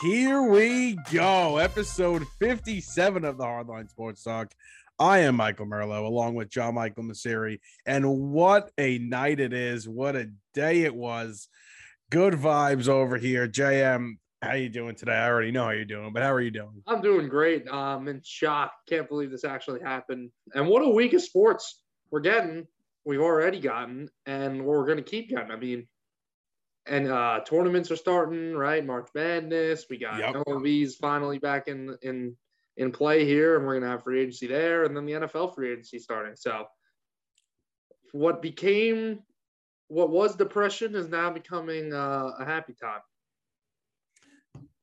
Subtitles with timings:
[0.00, 1.56] Here we go.
[1.56, 4.52] Episode 57 of the Hardline Sports Talk.
[4.96, 7.58] I am Michael Merlo along with John Michael Maseri.
[7.84, 9.88] And what a night it is.
[9.88, 11.48] What a day it was.
[12.10, 13.48] Good vibes over here.
[13.48, 15.14] JM, how you doing today?
[15.14, 16.80] I already know how you're doing, but how are you doing?
[16.86, 17.64] I'm doing great.
[17.68, 18.72] I'm in shock.
[18.88, 20.30] Can't believe this actually happened.
[20.54, 22.68] And what a week of sports we're getting.
[23.04, 25.50] We've already gotten, and we're going to keep getting.
[25.50, 25.88] I mean,
[26.88, 28.84] and uh, tournaments are starting, right?
[28.84, 29.86] March Madness.
[29.90, 30.46] We got Yep.
[30.46, 32.36] MLB's finally back in in
[32.76, 35.72] in play here, and we're gonna have free agency there, and then the NFL free
[35.72, 36.36] agency starting.
[36.36, 36.66] So,
[38.12, 39.20] what became
[39.88, 43.00] what was depression is now becoming uh, a happy time.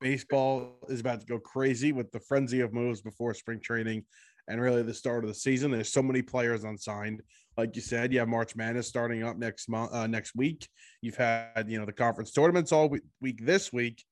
[0.00, 4.04] Baseball is about to go crazy with the frenzy of moves before spring training
[4.48, 5.70] and really the start of the season.
[5.70, 7.22] There's so many players unsigned.
[7.56, 10.68] Like you said, you have March Madness starting up next month, uh, next week.
[11.00, 14.04] You've had, you know, the conference tournaments all week, this week.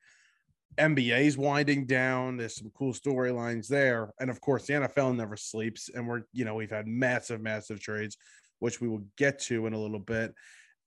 [0.79, 2.37] NBA's winding down.
[2.37, 4.13] There's some cool storylines there.
[4.19, 5.91] And of course, the NFL never sleeps.
[5.95, 8.17] And we're, you know, we've had massive, massive trades,
[8.59, 10.35] which we will get to in a little bit.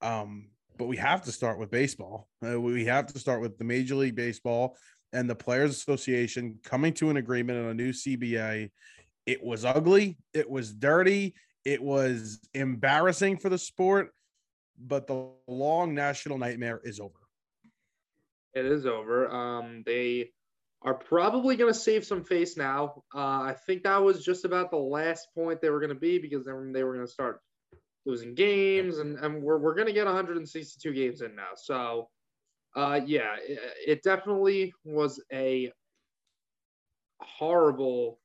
[0.01, 2.27] Um, but we have to start with baseball.
[2.45, 4.75] Uh, we have to start with the Major League Baseball
[5.13, 8.69] and the Players Association coming to an agreement on a new CBA.
[9.25, 10.17] It was ugly.
[10.33, 11.33] It was dirty.
[11.67, 14.13] It was embarrassing for the sport.
[14.79, 17.19] But the long national nightmare is over.
[18.53, 19.29] It is over.
[19.29, 20.31] Um, they
[20.81, 23.03] are probably going to save some face now.
[23.13, 26.19] Uh, I think that was just about the last point they were going to be
[26.19, 27.41] because then they were going to start
[28.05, 31.49] losing games, and, and we're, we're going to get 162 games in now.
[31.55, 32.07] So,
[32.75, 35.73] uh, yeah, it, it definitely was a
[37.19, 38.19] horrible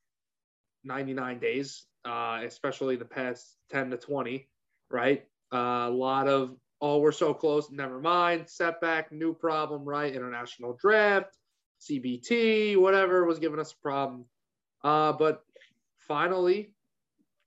[0.85, 4.47] 99 days, uh, especially the past 10 to 20,
[4.89, 5.25] right?
[5.53, 10.13] Uh, a lot of, oh, we're so close, never mind, setback, new problem, right?
[10.13, 11.37] International draft,
[11.81, 14.25] CBT, whatever was giving us a problem.
[14.83, 15.43] Uh, but
[15.99, 16.73] finally,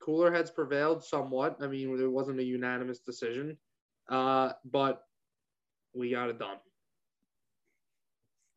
[0.01, 1.57] cooler heads prevailed somewhat.
[1.61, 3.59] I mean, it wasn't a unanimous decision,
[4.09, 5.03] uh, but
[5.95, 6.57] we got it done.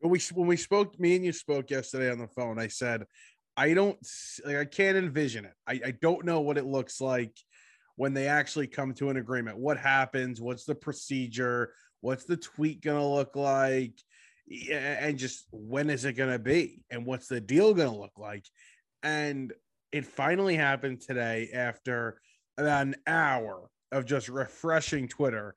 [0.00, 2.58] When we when we spoke, me and you spoke yesterday on the phone.
[2.58, 3.04] I said,
[3.56, 3.98] I don't
[4.44, 5.54] like, I can't envision it.
[5.66, 7.36] I, I don't know what it looks like
[7.96, 9.58] when they actually come to an agreement.
[9.58, 10.40] What happens?
[10.40, 11.74] What's the procedure?
[12.00, 13.94] What's the tweet gonna look like?
[14.72, 16.82] And just when is it gonna be?
[16.90, 18.44] And what's the deal gonna look like?
[19.02, 19.52] And
[19.92, 22.20] it finally happened today after
[22.56, 25.54] about an hour of just refreshing Twitter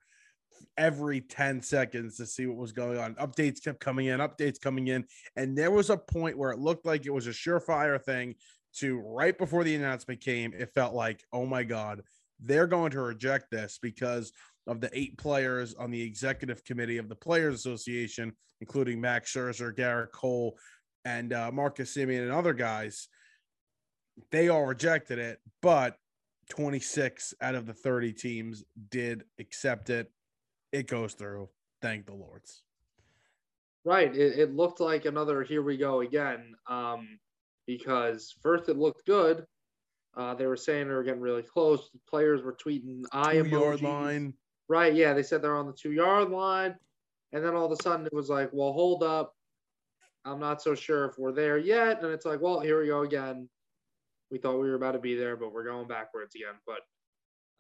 [0.78, 3.16] every 10 seconds to see what was going on.
[3.16, 5.06] Updates kept coming in, updates coming in.
[5.36, 8.36] And there was a point where it looked like it was a surefire thing
[8.78, 10.54] to right before the announcement came.
[10.54, 12.02] It felt like, oh my God,
[12.40, 14.32] they're going to reject this because
[14.68, 19.76] of the eight players on the executive committee of the Players Association, including Max Scherzer,
[19.76, 20.58] Gerrit Cole,
[21.06, 23.08] and uh, Marcus Semien and other guys.
[24.32, 25.98] They all rejected it, but
[26.50, 30.10] 26 out of the 30 teams did accept it
[30.74, 31.48] it goes through.
[31.82, 32.64] Thank the Lords.
[33.86, 34.14] Right.
[34.14, 36.56] It, it looked like another here we go again.
[36.68, 37.20] Um,
[37.68, 39.46] because first it looked good.
[40.18, 41.90] Uh, they were saying they were getting really close.
[42.10, 44.34] Players were tweeting I am yard line.
[44.68, 44.94] Right.
[44.94, 45.14] Yeah.
[45.14, 46.76] They said they're on the two yard line.
[47.32, 49.36] And then all of a sudden it was like, well, hold up.
[50.26, 52.02] I'm not so sure if we're there yet.
[52.02, 53.50] And it's like, well, here we go again.
[54.32, 56.56] We thought we were about to be there, but we're going backwards again.
[56.66, 56.80] But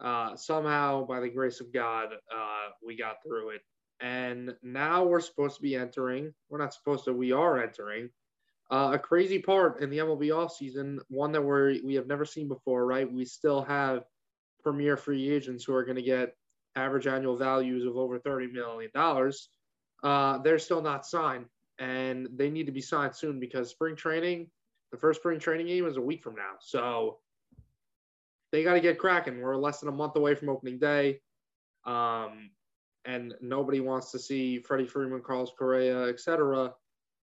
[0.03, 3.61] uh, somehow, by the grace of God, uh, we got through it.
[4.01, 8.09] And now we're supposed to be entering, we're not supposed to, we are entering
[8.69, 12.49] uh, a crazy part in the MLB offseason, one that we're, we have never seen
[12.49, 13.11] before, right?
[13.11, 14.03] We still have
[14.61, 16.35] premier free agents who are going to get
[16.75, 18.89] average annual values of over $30 million.
[20.03, 21.45] Uh, they're still not signed,
[21.79, 24.49] and they need to be signed soon because spring training,
[24.91, 26.55] the first spring training game is a week from now.
[26.59, 27.19] So
[28.53, 29.41] they got to get cracking.
[29.41, 31.19] We're less than a month away from opening day.
[31.85, 32.51] Um,
[33.03, 36.71] and nobody wants to see Freddie Freeman, Carlos Correa, etc.,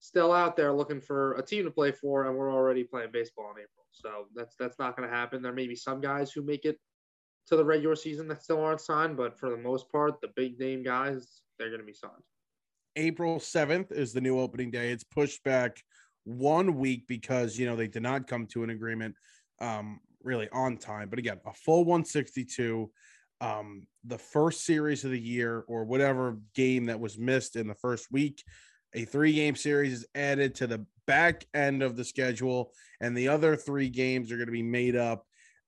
[0.01, 3.53] still out there looking for a team to play for, and we're already playing baseball
[3.53, 3.87] in April.
[3.93, 5.41] So that's that's not going to happen.
[5.41, 6.79] There may be some guys who make it
[7.47, 10.59] to the regular season that still aren't signed, but for the most part, the big
[10.59, 12.13] name guys, they're going to be signed.
[12.97, 14.91] April 7th is the new opening day.
[14.91, 15.83] It's pushed back
[16.25, 19.15] one week because, you know, they did not come to an agreement
[19.61, 21.09] um, really on time.
[21.09, 22.91] But again, a full 162.
[23.41, 27.75] Um, the first series of the year or whatever game that was missed in the
[27.75, 28.43] first week,
[28.95, 33.29] a three game series is added to the back end of the schedule, and the
[33.29, 35.25] other three games are going to be made up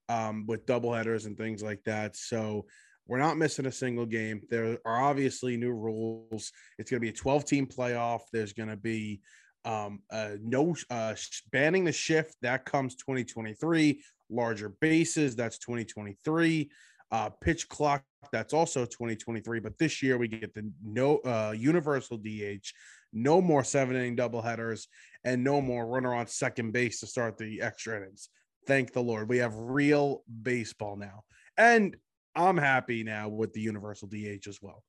[0.09, 2.15] um, with doubleheaders and things like that.
[2.15, 2.65] So
[3.07, 4.41] we're not missing a single game.
[4.49, 6.51] There are obviously new rules.
[6.77, 8.21] It's going to be a 12 team playoff.
[8.31, 9.21] There's going to be
[9.65, 11.15] Um, uh, no, uh,
[11.51, 14.01] banning the shift that comes 2023.
[14.33, 16.69] Larger bases that's 2023.
[17.11, 19.59] Uh, pitch clock that's also 2023.
[19.59, 22.71] But this year we get the no uh, universal DH,
[23.11, 24.87] no more seven inning doubleheaders,
[25.23, 28.29] and no more runner on second base to start the extra innings.
[28.65, 29.29] Thank the Lord.
[29.29, 31.23] We have real baseball now.
[31.57, 31.95] And
[32.35, 34.83] I'm happy now with the universal DH as well.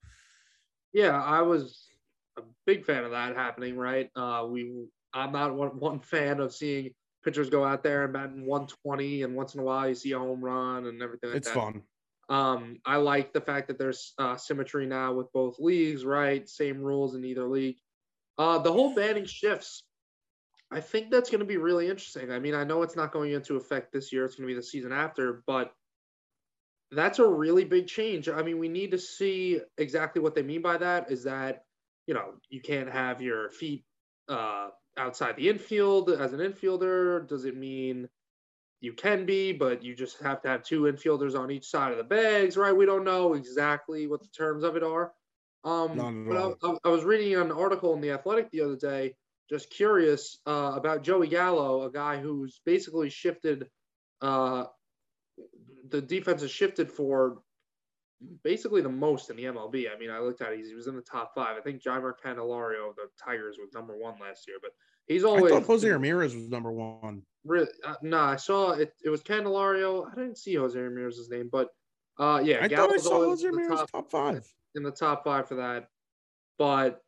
[0.93, 1.89] Yeah, I was
[2.39, 4.09] a big fan of that happening, right?
[4.17, 6.91] Uh, we I'm not one, one fan of seeing
[7.25, 10.19] pitchers go out there and batting 120 and once in a while you see a
[10.19, 11.55] home run and everything like it's that.
[11.55, 11.83] fun.
[12.29, 16.49] Um, I like the fact that there's uh, symmetry now with both leagues, right?
[16.49, 17.77] Same rules in either league.
[18.39, 19.85] Uh, the whole banning shifts,
[20.71, 22.33] I think that's going to be really interesting.
[22.33, 24.57] I mean, I know it's not going into effect this year, it's going to be
[24.57, 25.73] the season after, but
[26.91, 28.29] that's a really big change.
[28.29, 31.11] I mean, we need to see exactly what they mean by that.
[31.11, 31.65] Is that,
[32.07, 33.85] you know, you can't have your feet
[34.29, 37.27] uh, outside the infield as an infielder?
[37.29, 38.09] Does it mean
[38.81, 41.99] you can be, but you just have to have two infielders on each side of
[41.99, 42.77] the bags, right?
[42.77, 45.13] We don't know exactly what the terms of it are.
[45.65, 49.15] Um, but I, I, was reading an article in the Athletic the other day,
[49.49, 53.69] just curious uh, about Joey Gallo, a guy who's basically shifted.
[54.21, 54.65] Uh,
[55.89, 57.39] the defense has shifted for
[58.43, 59.87] basically the most in the MLB.
[59.95, 61.57] I mean, I looked at it; he was in the top five.
[61.57, 64.71] I think Jeimer Candelario of the Tigers was number one last year, but
[65.07, 65.53] he's always.
[65.53, 67.23] I thought Jose Ramirez was number one.
[67.45, 67.69] Really?
[67.85, 68.93] Uh, no, I saw it.
[69.05, 70.11] It was Candelario.
[70.11, 71.69] I didn't see Jose Ramirez's name, but
[72.19, 75.49] uh, yeah, I thought I saw Jose Ramirez top, top five in the top five
[75.49, 75.89] for that.
[76.59, 77.01] But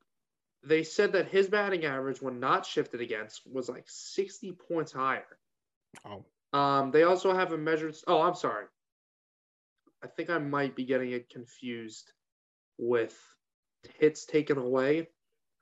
[0.65, 5.39] they said that his batting average, when not shifted against, was like 60 points higher.
[6.05, 6.25] Oh.
[6.53, 7.95] Um, they also have a measured.
[8.07, 8.67] Oh, I'm sorry.
[10.03, 12.13] I think I might be getting it confused
[12.79, 13.17] with
[13.99, 15.09] hits taken away.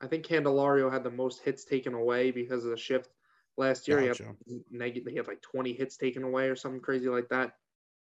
[0.01, 3.09] I think Candelario had the most hits taken away because of the shift
[3.57, 4.05] last year.
[4.05, 4.35] Gotcha.
[4.45, 5.11] He had negative.
[5.11, 7.53] He had like 20 hits taken away or something crazy like that.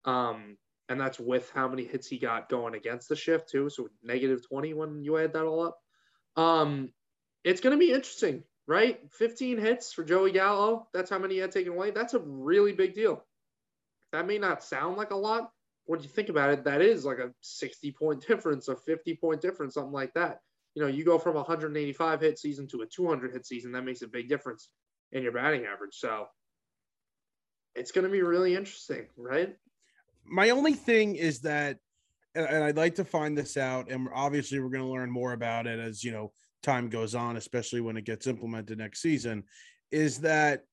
[0.05, 0.57] Um,
[0.89, 3.69] and that's with how many hits he got going against the shift too.
[3.69, 5.79] So negative 20 when you add that all up.
[6.35, 6.89] Um,
[7.43, 8.99] it's going to be interesting, right?
[9.11, 10.87] 15 hits for Joey Gallo.
[10.93, 11.91] That's how many he had taken away.
[11.91, 13.25] That's a really big deal.
[14.11, 15.51] That may not sound like a lot.
[15.85, 19.41] When you think about it, that is like a 60 point difference, a 50 point
[19.41, 20.39] difference, something like that.
[20.75, 23.73] You know, you go from a 185 hit season to a 200 hit season.
[23.73, 24.69] That makes a big difference
[25.11, 25.95] in your batting average.
[25.95, 26.27] So
[27.75, 29.55] it's going to be really interesting, right?
[30.25, 31.77] My only thing is that,
[32.35, 35.67] and I'd like to find this out, and obviously we're going to learn more about
[35.67, 36.31] it as you know
[36.63, 39.43] time goes on, especially when it gets implemented next season.
[39.91, 40.65] Is that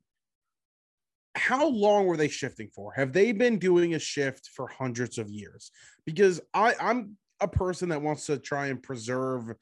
[1.35, 2.93] how long were they shifting for?
[2.93, 5.71] Have they been doing a shift for hundreds of years?
[6.05, 9.53] Because I, I'm a person that wants to try and preserve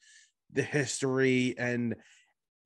[0.53, 1.95] the history and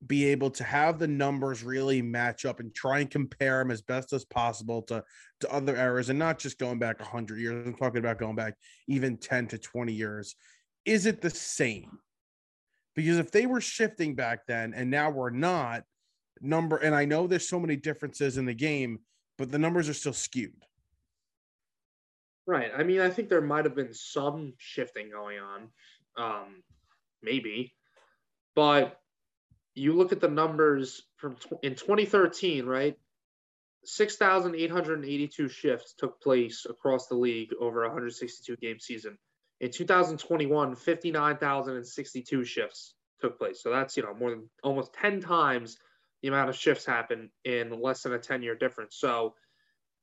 [0.06, 3.81] be able to have the numbers really match up and try and compare them as
[3.81, 5.04] best as possible to
[5.39, 8.56] to other eras and not just going back 100 years i'm talking about going back
[8.88, 10.36] even 10 to 20 years
[10.86, 12.00] is it the same
[12.95, 15.83] because if they were shifting back then and now we're not
[16.41, 18.99] number and i know there's so many differences in the game
[19.38, 20.65] but the numbers are still skewed
[22.45, 25.68] right i mean i think there might have been some shifting going on
[26.18, 26.63] um
[27.21, 27.73] maybe
[28.56, 29.01] but
[29.73, 32.97] you look at the numbers from in 2013, right?
[33.83, 39.18] 6,882 shifts took place across the league over a 162 game season.
[39.59, 43.61] In 2021, 59,062 shifts took place.
[43.63, 45.77] So that's, you know, more than almost 10 times
[46.21, 48.97] the amount of shifts happen in less than a 10 year difference.
[48.97, 49.35] So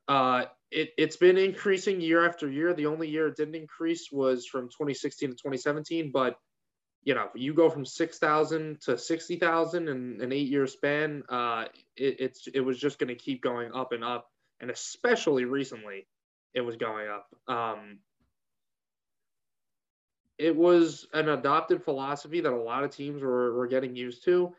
[0.09, 2.75] uh, it, it's been increasing year after year.
[2.75, 6.37] The only year it didn't increase was from 2016 to 2017, but
[7.05, 11.65] you know, you go from 6,000 to 60,000 in an eight year span, uh,
[11.97, 14.27] it, it's, it was just going to keep going up and up.
[14.61, 16.07] And especially recently,
[16.55, 17.29] it was going up.
[17.47, 17.99] Um,
[20.39, 24.53] it was an adopted philosophy that a lot of teams were, were getting used to.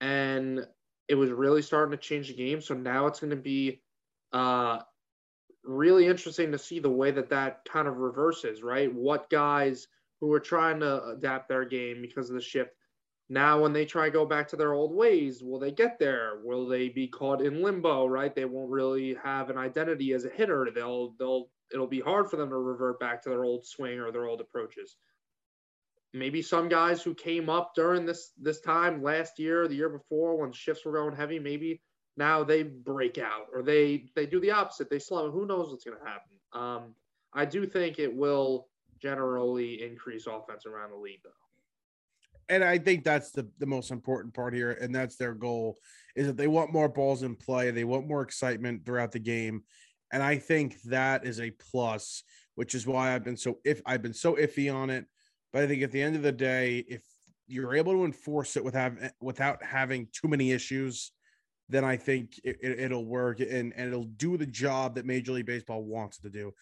[0.00, 0.66] And
[1.08, 2.60] it was really starting to change the game.
[2.60, 3.82] So now it's going to be
[4.32, 4.80] uh,
[5.64, 8.92] really interesting to see the way that that kind of reverses, right?
[8.92, 9.86] What guys–
[10.24, 12.70] who are trying to adapt their game because of the shift.
[13.28, 16.40] Now, when they try to go back to their old ways, will they get there?
[16.42, 18.06] Will they be caught in limbo?
[18.06, 18.34] Right?
[18.34, 20.68] They won't really have an identity as a hitter.
[20.74, 24.10] They'll they'll it'll be hard for them to revert back to their old swing or
[24.12, 24.96] their old approaches.
[26.14, 30.36] Maybe some guys who came up during this this time last year, the year before,
[30.36, 31.82] when shifts were going heavy, maybe
[32.16, 34.88] now they break out or they they do the opposite.
[34.88, 35.32] They slow.
[35.32, 36.32] Who knows what's going to happen?
[36.52, 36.94] Um,
[37.32, 38.68] I do think it will
[39.02, 41.30] generally increase offense around the league, though.
[42.48, 45.76] and I think that's the, the most important part here, and that's their goal
[46.14, 49.64] is that they want more balls in play, they want more excitement throughout the game,
[50.12, 52.22] and I think that is a plus,
[52.54, 55.06] which is why I've been so if I've been so iffy on it.
[55.54, 57.02] But I think at the end of the day, if
[57.46, 61.12] you're able to enforce it without without having too many issues,
[61.68, 65.30] then I think it, will it, work and, and it'll do the job that Major
[65.30, 66.52] League Baseball wants to do.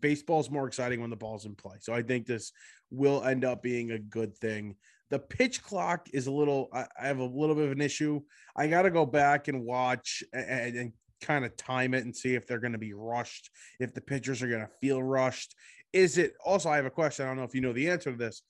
[0.00, 1.76] Baseball is more exciting when the ball's in play.
[1.80, 2.50] So I think this
[2.90, 4.74] will end up being a good thing.
[5.10, 8.20] The pitch clock is a little, I, I have a little bit of an issue.
[8.56, 10.92] I got to go back and watch and, and
[11.22, 14.42] kind of time it and see if they're going to be rushed, if the pitchers
[14.42, 15.54] are going to feel rushed.
[15.92, 17.24] Is it also, I have a question.
[17.24, 18.42] I don't know if you know the answer to this.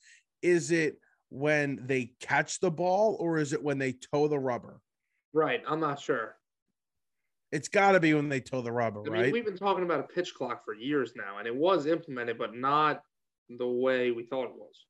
[0.42, 0.98] Is it
[1.30, 4.80] when they catch the ball or is it when they toe the rubber?
[5.32, 5.62] Right.
[5.66, 6.36] I'm not sure.
[7.50, 9.32] It's got to be when they toe the rubber, I mean, right?
[9.32, 12.54] We've been talking about a pitch clock for years now, and it was implemented, but
[12.54, 13.02] not
[13.50, 14.86] the way we thought it was.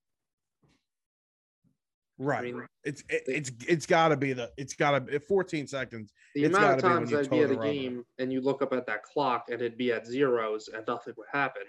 [2.18, 2.38] Right.
[2.38, 5.66] I mean, it's it, it's it's got to be the it's got to be 14
[5.66, 6.12] seconds.
[6.37, 9.02] The amount of times I'd be at a game and you look up at that
[9.02, 11.62] clock and it'd be at zeros and nothing would happen.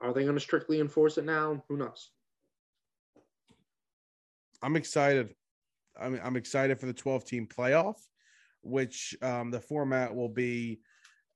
[0.00, 1.62] Are they going to strictly enforce it now?
[1.68, 2.10] Who knows?
[4.62, 5.34] I'm excited.
[5.98, 7.96] I'm, I'm excited for the 12 team playoff,
[8.62, 10.80] which um, the format will be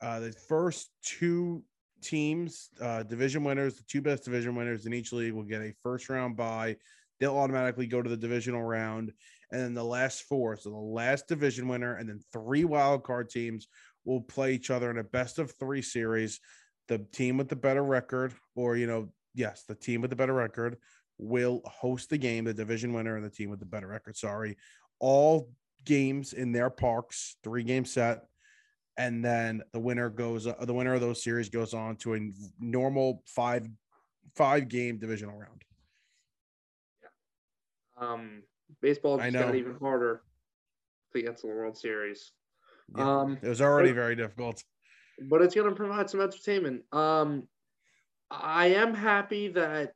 [0.03, 1.63] uh, the first two
[2.03, 5.73] teams, uh, division winners, the two best division winners in each league will get a
[5.83, 6.77] first round bye.
[7.19, 9.13] They'll automatically go to the divisional round.
[9.53, 13.29] And then the last four, so the last division winner, and then three wild card
[13.29, 13.69] teams
[14.05, 16.41] will play each other in a best of three series.
[16.91, 20.35] The team with the better record, or, you know, yes, the team with the better
[20.35, 20.77] record
[21.19, 24.17] will host the game, the division winner and the team with the better record.
[24.17, 24.57] Sorry.
[24.99, 25.49] All
[25.85, 28.25] games in their parks, three game set.
[28.97, 32.33] And then the winner goes, uh, the winner of those series goes on to a
[32.59, 33.69] normal five,
[34.35, 35.63] five game divisional round.
[38.01, 38.43] Um,
[38.83, 40.23] baseball just got even harder
[41.13, 42.33] to get to the World Series.
[42.97, 44.65] Yeah, um, it was already very difficult,
[45.29, 46.83] but it's going to provide some entertainment.
[46.93, 47.49] Um,
[48.31, 49.95] I am happy that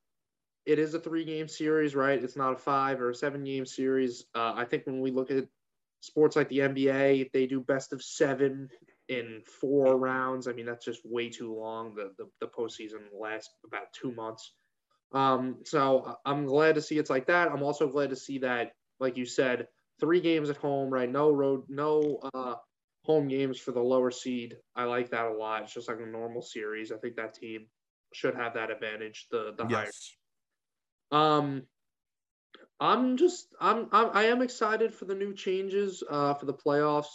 [0.66, 2.22] it is a three game series, right?
[2.22, 4.24] It's not a five or a seven game series.
[4.34, 5.46] Uh, I think when we look at
[6.00, 8.68] sports like the NBA, they do best of seven
[9.08, 10.48] in four rounds.
[10.48, 11.94] I mean, that's just way too long.
[11.94, 14.52] The the, the postseason lasts about two months.
[15.12, 17.48] Um, so I'm glad to see it's like that.
[17.48, 19.68] I'm also glad to see that, like you said,
[20.00, 21.10] three games at home, right?
[21.10, 22.54] No road, no uh,
[23.04, 24.56] home games for the lower seed.
[24.74, 25.62] I like that a lot.
[25.62, 26.90] It's just like a normal series.
[26.90, 27.66] I think that team
[28.12, 29.26] should have that advantage.
[29.30, 29.70] The the yes.
[29.70, 29.90] higher
[31.14, 31.62] um,
[32.80, 37.06] I'm just I'm, I'm I am excited for the new changes uh, for the playoffs.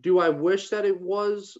[0.00, 1.58] Do I wish that it was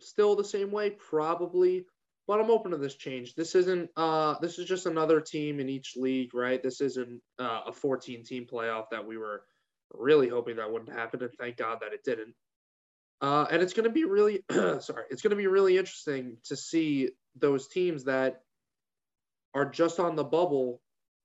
[0.00, 0.90] still the same way?
[0.90, 1.86] Probably,
[2.26, 3.34] but I'm open to this change.
[3.34, 6.62] This isn't uh this is just another team in each league, right?
[6.62, 9.44] This isn't uh, a 14 team playoff that we were
[9.92, 12.34] really hoping that wouldn't happen, and thank God that it didn't.
[13.20, 16.56] Uh, and it's going to be really sorry, it's going to be really interesting to
[16.56, 18.42] see those teams that
[19.54, 20.80] are just on the bubble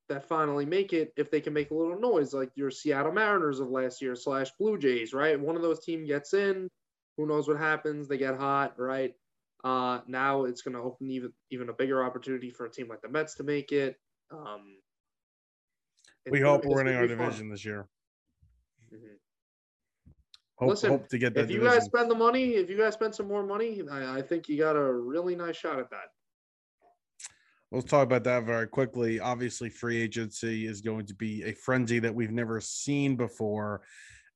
[0.08, 3.60] that finally make it if they can make a little noise, like your Seattle Mariners
[3.60, 5.38] of last year slash Blue Jays, right?
[5.38, 6.68] One of those teams gets in,
[7.16, 8.08] who knows what happens?
[8.08, 9.12] They get hot, right?
[9.62, 13.00] Uh, now it's going to open even even a bigger opportunity for a team like
[13.00, 13.96] the Mets to make it.
[14.30, 14.76] Um,
[16.30, 17.86] we hope we're winning our division this year.
[18.94, 20.12] Mm-hmm.
[20.56, 21.78] Hope, Listen, hope to get if you division.
[21.78, 24.56] guys spend the money, if you guys spend some more money, I, I think you
[24.56, 26.10] got a really nice shot at that.
[27.72, 29.18] Let's talk about that very quickly.
[29.18, 33.82] Obviously, free agency is going to be a frenzy that we've never seen before.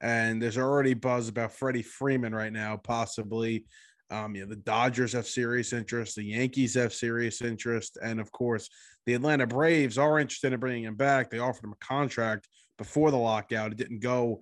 [0.01, 3.65] And there's already buzz about Freddie Freeman right now, possibly.
[4.11, 8.33] Um, you know, the Dodgers have serious interest, the Yankees have serious interest, and of
[8.33, 8.69] course,
[9.07, 11.31] the Atlanta Braves are interested in bringing him back.
[11.31, 12.49] They offered him a contract
[12.79, 13.73] before the lockout.
[13.73, 14.41] It didn't go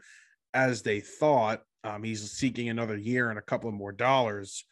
[0.55, 1.63] as they thought.
[1.83, 4.65] Um, he's seeking another year and a couple of more dollars.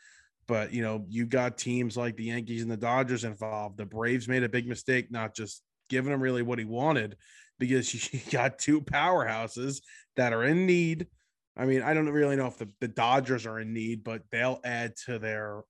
[0.47, 3.79] But you know, you got teams like the Yankees and the Dodgers involved.
[3.79, 7.17] The Braves made a big mistake, not just giving him really what he wanted,
[7.59, 9.81] because you got two powerhouses
[10.17, 11.07] that are in need.
[11.57, 14.61] I mean, I don't really know if the, the Dodgers are in need, but they'll
[14.65, 15.63] add to their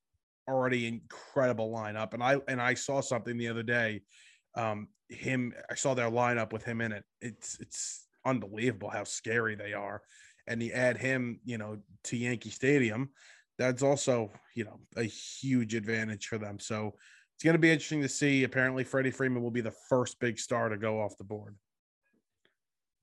[0.49, 2.15] already incredible lineup.
[2.15, 4.03] And I and I saw something the other day.
[4.57, 7.05] Um, him, I saw their lineup with him in it.
[7.21, 10.03] It's it's unbelievable how scary they are.
[10.47, 13.11] And you add him, you know, to Yankee Stadium
[13.59, 16.59] that's also you know a huge advantage for them.
[16.59, 16.95] So
[17.35, 18.45] it's going to be interesting to see.
[18.45, 21.57] Apparently, Freddie Freeman will be the first big star to go off the board.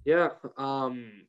[0.05, 1.25] Yeah, um,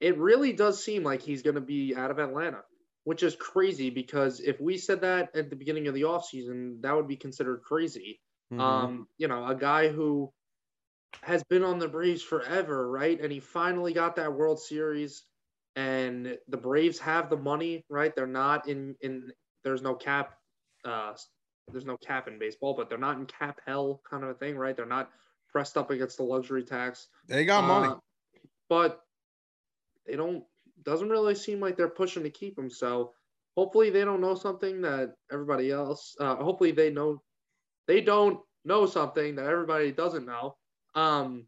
[0.00, 2.62] it really does seem like he's going to be out of Atlanta,
[3.04, 6.96] which is crazy because if we said that at the beginning of the offseason, that
[6.96, 8.20] would be considered crazy.
[8.52, 8.60] Mm-hmm.
[8.60, 10.32] Um, you know, a guy who
[11.22, 13.20] has been on the Braves forever, right?
[13.20, 15.24] And he finally got that World Series.
[15.76, 18.14] And the Braves have the money, right?
[18.14, 19.30] They're not in in
[19.62, 20.34] there's no cap
[20.84, 21.12] uh
[21.70, 24.56] there's no cap in baseball, but they're not in cap hell kind of a thing,
[24.56, 24.76] right?
[24.76, 25.10] They're not
[25.48, 27.06] pressed up against the luxury tax.
[27.28, 27.88] They got money.
[27.88, 27.96] Uh,
[28.68, 29.00] but
[30.06, 30.44] they don't
[30.82, 32.70] doesn't really seem like they're pushing to keep him.
[32.70, 33.12] So
[33.56, 37.22] hopefully they don't know something that everybody else uh, hopefully they know
[37.90, 40.56] they don't know something that everybody doesn't know.
[40.94, 41.46] Um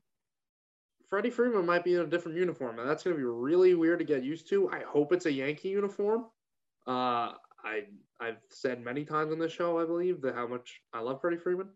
[1.08, 3.99] Freddie Freeman might be in a different uniform, and that's going to be really weird
[3.99, 4.70] to get used to.
[4.70, 6.25] I hope it's a Yankee uniform.
[6.87, 7.82] Uh, I
[8.18, 11.37] I've said many times on this show, I believe, that how much I love Freddie
[11.37, 11.68] Freeman.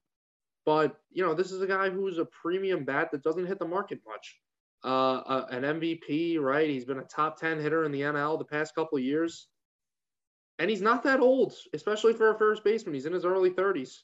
[0.64, 3.68] But you know, this is a guy who's a premium bat that doesn't hit the
[3.68, 4.40] market much.
[4.82, 6.70] Uh, uh, an MVP, right?
[6.70, 9.48] He's been a top ten hitter in the NL the past couple years,
[10.58, 12.94] and he's not that old, especially for a first baseman.
[12.94, 14.02] He's in his early thirties.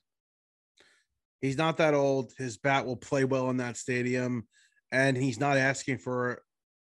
[1.43, 2.33] He's not that old.
[2.39, 4.47] His bat will play well in that stadium,
[4.93, 6.43] and he's not asking for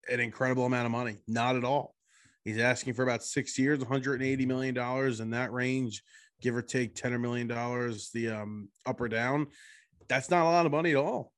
[0.08, 1.18] an incredible amount of money.
[1.26, 1.94] Not at all.
[2.44, 6.02] He's asking for about six years, 180 million dollars in that range,
[6.40, 9.48] give or take 10 or million dollars, the um up or down.
[10.08, 11.32] That's not a lot of money at all.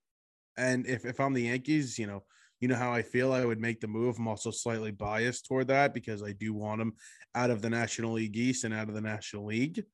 [0.58, 2.22] And if if I'm the Yankees, you know,
[2.60, 4.18] you know how I feel I would make the move.
[4.18, 6.92] I'm also slightly biased toward that because I do want him
[7.34, 9.84] out of the National League East and out of the National League.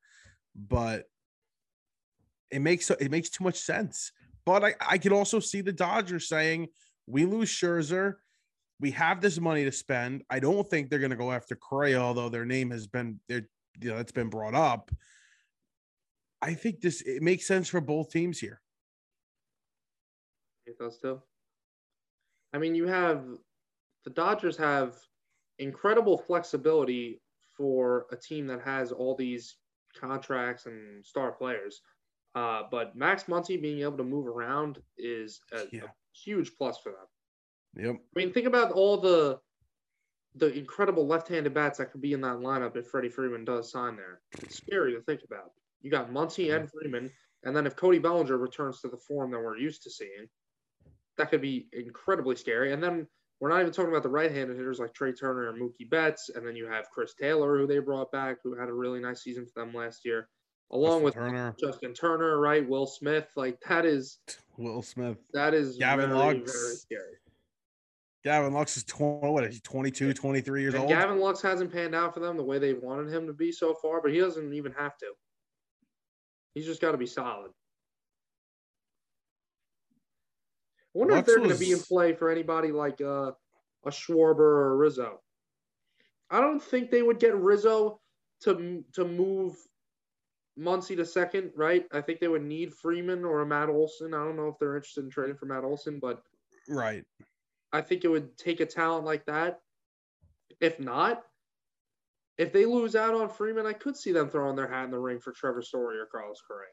[0.57, 1.05] But
[2.53, 4.13] it makes it makes too much sense.
[4.45, 6.69] But I, I could also see the Dodgers saying,
[7.07, 8.17] we lose Scherzer.
[8.81, 10.23] We have this money to spend.
[10.29, 13.49] I don't think they're going to go after Correa, although their name has been there,
[13.81, 14.91] you know, it's been brought up.
[16.41, 18.61] I think this it makes sense for both teams here.
[20.79, 21.21] Does too.
[22.53, 23.25] I mean, you have
[24.05, 24.97] the Dodgers have
[25.59, 27.21] incredible flexibility
[27.57, 29.57] for a team that has all these
[29.99, 31.83] contracts and star players.
[32.35, 35.85] Uh, but Max Muncy being able to move around is a, Yeah.
[35.85, 37.85] a huge plus for them.
[37.85, 37.97] Yep.
[37.97, 39.39] I mean, think about all the
[40.37, 43.97] the incredible left-handed bats that could be in that lineup if Freddie Freeman does sign
[43.97, 44.23] there.
[44.43, 45.51] It's scary to think about.
[45.83, 47.11] You got Muncy and Freeman,
[47.45, 50.27] and then if Cody Bellinger returns to the form that we're used to seeing,
[51.19, 52.73] that could be incredibly scary.
[52.73, 53.07] And then
[53.41, 56.47] we're not even talking about the right-handed hitters like Trea Turner and Mookie Betts, and
[56.47, 59.45] then you have Chris Taylor, who they brought back, who had a really nice season
[59.45, 60.31] for them last year,
[60.73, 62.67] along with Turner, Justin Turner, right?
[62.67, 64.19] Will Smith, like that is
[64.57, 66.53] Will Smith, that is Gavin very, Lux.
[66.53, 67.17] very scary.
[68.25, 70.91] Gavin Lux is 20, what is he, 22, 23 years And old?
[70.91, 73.75] Gavin Lux hasn't panned out for them the way they wanted him to be so
[73.75, 75.07] far, but he doesn't even have to.
[76.55, 77.51] He's just got to be solid.
[80.95, 83.33] I wonder if they're going to be in play for anybody like uh,
[83.85, 85.21] a Schwarber or a Rizzo.
[86.31, 88.01] I don't think they would get Rizzo
[88.43, 89.57] to to move
[90.59, 91.87] Muncy to second, right?
[91.93, 94.15] I think they would need Freeman or a Matt Olson.
[94.15, 96.23] I don't know if they're interested in trading for Matt Olson, but
[96.69, 97.05] right.
[97.73, 99.61] I think it would take a talent like that.
[100.61, 101.23] If not,
[102.39, 104.99] if they lose out on Freeman, I could see them throwing their hat in the
[104.99, 106.69] ring for Trevor Story or Carlos Correa.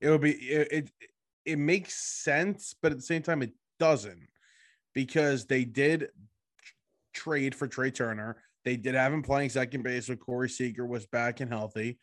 [0.00, 0.90] It would be it, it
[1.44, 4.28] it makes sense, but at the same time it doesn't
[4.94, 6.08] because they did
[7.12, 8.36] trade for Trea Turner.
[8.64, 11.98] They did have him playing second base when Corey Seager was back and healthy.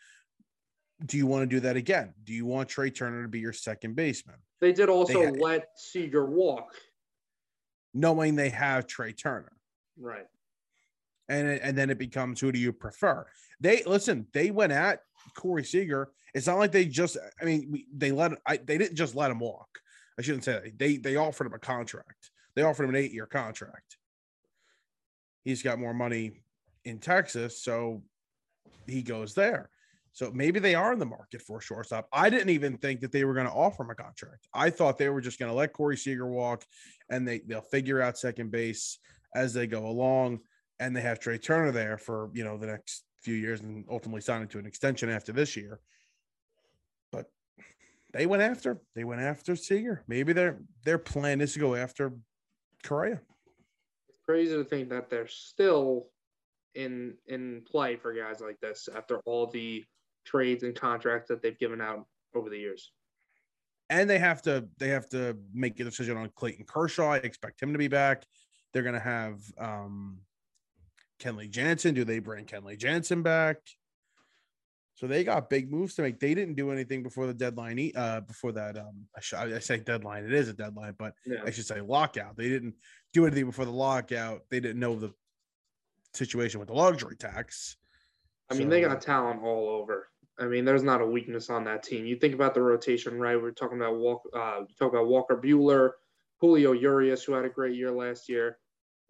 [1.06, 2.14] Do you want to do that again?
[2.24, 5.70] Do you want Trea Turner to be your second baseman, They did also They- let
[5.80, 6.74] Seager walk.
[7.94, 9.52] knowing they have Trea Turner?
[10.00, 10.28] Right.
[11.30, 13.28] and and then it becomes who do you prefer?
[13.60, 14.28] They listen.
[14.34, 15.02] They went at
[15.36, 16.12] Corey Seager.
[16.34, 17.18] It's not like they just.
[17.42, 18.32] I mean, we, they let.
[18.46, 19.68] I, they didn't just let him walk.
[20.18, 20.78] I shouldn't say that.
[20.80, 22.32] They they offered him a contract.
[22.56, 23.98] They offered him an eight year contract.
[25.44, 26.44] He's got more money
[26.86, 28.04] in Texas, so
[28.86, 29.70] he goes there.
[30.18, 32.08] So maybe they are in the market for a shortstop.
[32.12, 34.48] I didn't even think that they were going to offer him a contract.
[34.52, 36.66] I thought they were just going to let Corey Seager walk,
[37.12, 38.98] and they they'll figure out second base
[39.36, 40.40] as they go along
[40.80, 44.22] and they have Trea Turner there for you know the next few years and ultimately
[44.22, 45.80] signing to an extension after this year.
[47.12, 47.28] But
[48.12, 50.04] they went after they went after Seager.
[50.08, 52.14] Maybe their their plan is to go after
[52.84, 53.22] Correa.
[54.10, 56.08] It's crazy to think that they're still
[56.74, 59.86] in in play for guys like this after all the
[60.28, 62.92] trades and contracts that they've given out over the years.
[63.90, 67.12] And they have to they have to make a decision on Clayton Kershaw.
[67.14, 68.26] I expect him to be back.
[68.74, 70.20] They're gonna have um
[71.22, 71.96] Kenley Jansen.
[71.96, 73.58] Do they bring Kenley Jansen back?
[74.96, 76.20] So they got big moves to make.
[76.20, 77.92] They didn't do anything before the deadline.
[77.96, 80.26] Uh, before that, um, I, sh- I say deadline.
[80.26, 81.38] It is a deadline, but Yeah.
[81.46, 82.36] I should say lockout.
[82.36, 82.74] They didn't
[83.14, 84.42] do anything before the lockout.
[84.50, 85.14] They didn't know the
[86.16, 87.78] situation with the luxury tax.
[88.50, 90.10] I mean, they So- got talent all over.
[90.40, 92.06] I mean, there's not a weakness on that team.
[92.06, 93.42] You think about the rotation, right?
[93.42, 95.92] We're talking about Walk, uh, talk about Walker Buehler,
[96.40, 98.60] Julio Urias, who had a great year last year.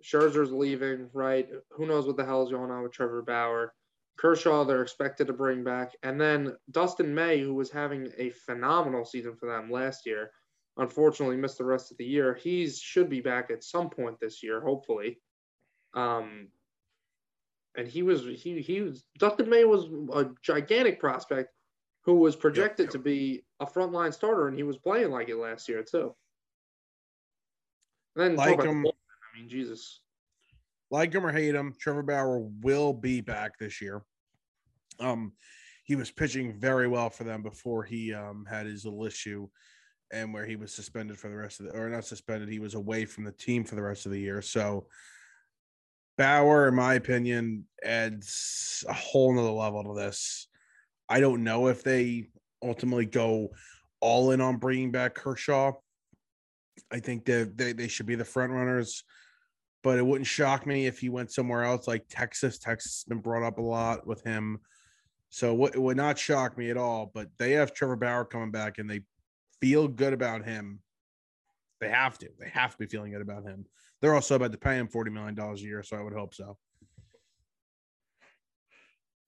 [0.01, 1.49] Scherzer's leaving, right?
[1.71, 3.73] Who knows what the hell is going on with Trevor Bauer?
[4.17, 9.05] Kershaw, they're expected to bring back, and then Dustin May, who was having a phenomenal
[9.05, 10.31] season for them last year,
[10.77, 12.33] unfortunately missed the rest of the year.
[12.33, 15.19] He should be back at some point this year, hopefully.
[15.93, 16.47] Um,
[17.77, 21.53] and he was he he was Dustin May was a gigantic prospect
[22.03, 22.91] who was projected yep, yep.
[22.93, 26.15] to be a frontline starter, and he was playing like it last year too.
[28.15, 30.01] And then like him, I mean, Jesus.
[30.89, 34.01] Like him or hate him, Trevor Bauer will be back this year.
[34.99, 35.33] Um,
[35.83, 39.47] he was pitching very well for them before he um had his little issue,
[40.11, 42.73] and where he was suspended for the rest of the or not suspended, he was
[42.73, 44.41] away from the team for the rest of the year.
[44.41, 44.87] So
[46.17, 50.47] Bauer, in my opinion, adds a whole nother level to this.
[51.09, 52.29] I don't know if they
[52.63, 53.49] ultimately go
[53.99, 55.73] all in on bringing back Kershaw.
[56.91, 59.03] I think that they, they should be the front runners,
[59.83, 62.59] but it wouldn't shock me if he went somewhere else like Texas.
[62.59, 64.59] Texas has been brought up a lot with him.
[65.29, 67.11] So it would not shock me at all.
[67.13, 69.01] But they have Trevor Bauer coming back and they
[69.61, 70.79] feel good about him.
[71.79, 72.29] They have to.
[72.39, 73.65] They have to be feeling good about him.
[74.01, 75.83] They're also about to pay him $40 million a year.
[75.83, 76.57] So I would hope so.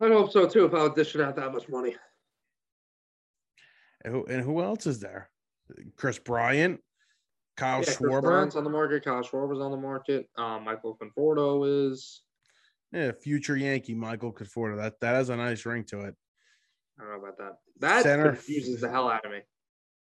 [0.01, 1.95] I'd hope so too if I was dishing out that much money.
[4.05, 5.29] And who, and who else is there?
[5.97, 6.79] Kris Bryant,
[7.57, 8.21] Kyle yeah, Schwarber.
[8.21, 9.03] Bryant's on the market.
[9.03, 10.29] Kyle Schwarber's on the market.
[10.37, 12.21] Um, Michael Conforto is.
[12.93, 14.77] Yeah, future Yankee Michael Conforto.
[14.77, 16.15] That that has a nice ring to it.
[16.97, 17.57] I don't know about that.
[17.79, 19.41] That center, confuses the hell out of me.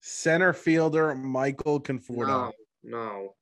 [0.01, 2.27] Center fielder Michael Conforto.
[2.27, 2.51] No,
[2.83, 3.35] no.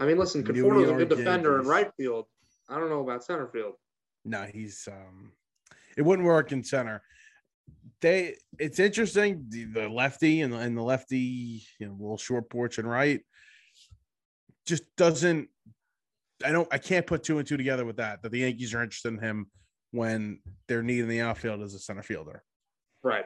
[0.00, 1.66] I mean, listen, Conforto's a good defender Yankees.
[1.66, 2.26] in right field.
[2.68, 3.74] I don't know about center field.
[4.24, 5.32] No, he's um
[5.96, 7.02] it wouldn't work in center.
[8.00, 12.48] They it's interesting, the, the lefty and the, and the lefty, you know, little short
[12.48, 13.20] porch and right
[14.66, 15.48] just doesn't
[16.44, 18.82] I don't I can't put two and two together with that that the Yankees are
[18.82, 19.50] interested in him
[19.90, 22.42] when they're needing the outfield as a center fielder.
[23.02, 23.24] Right.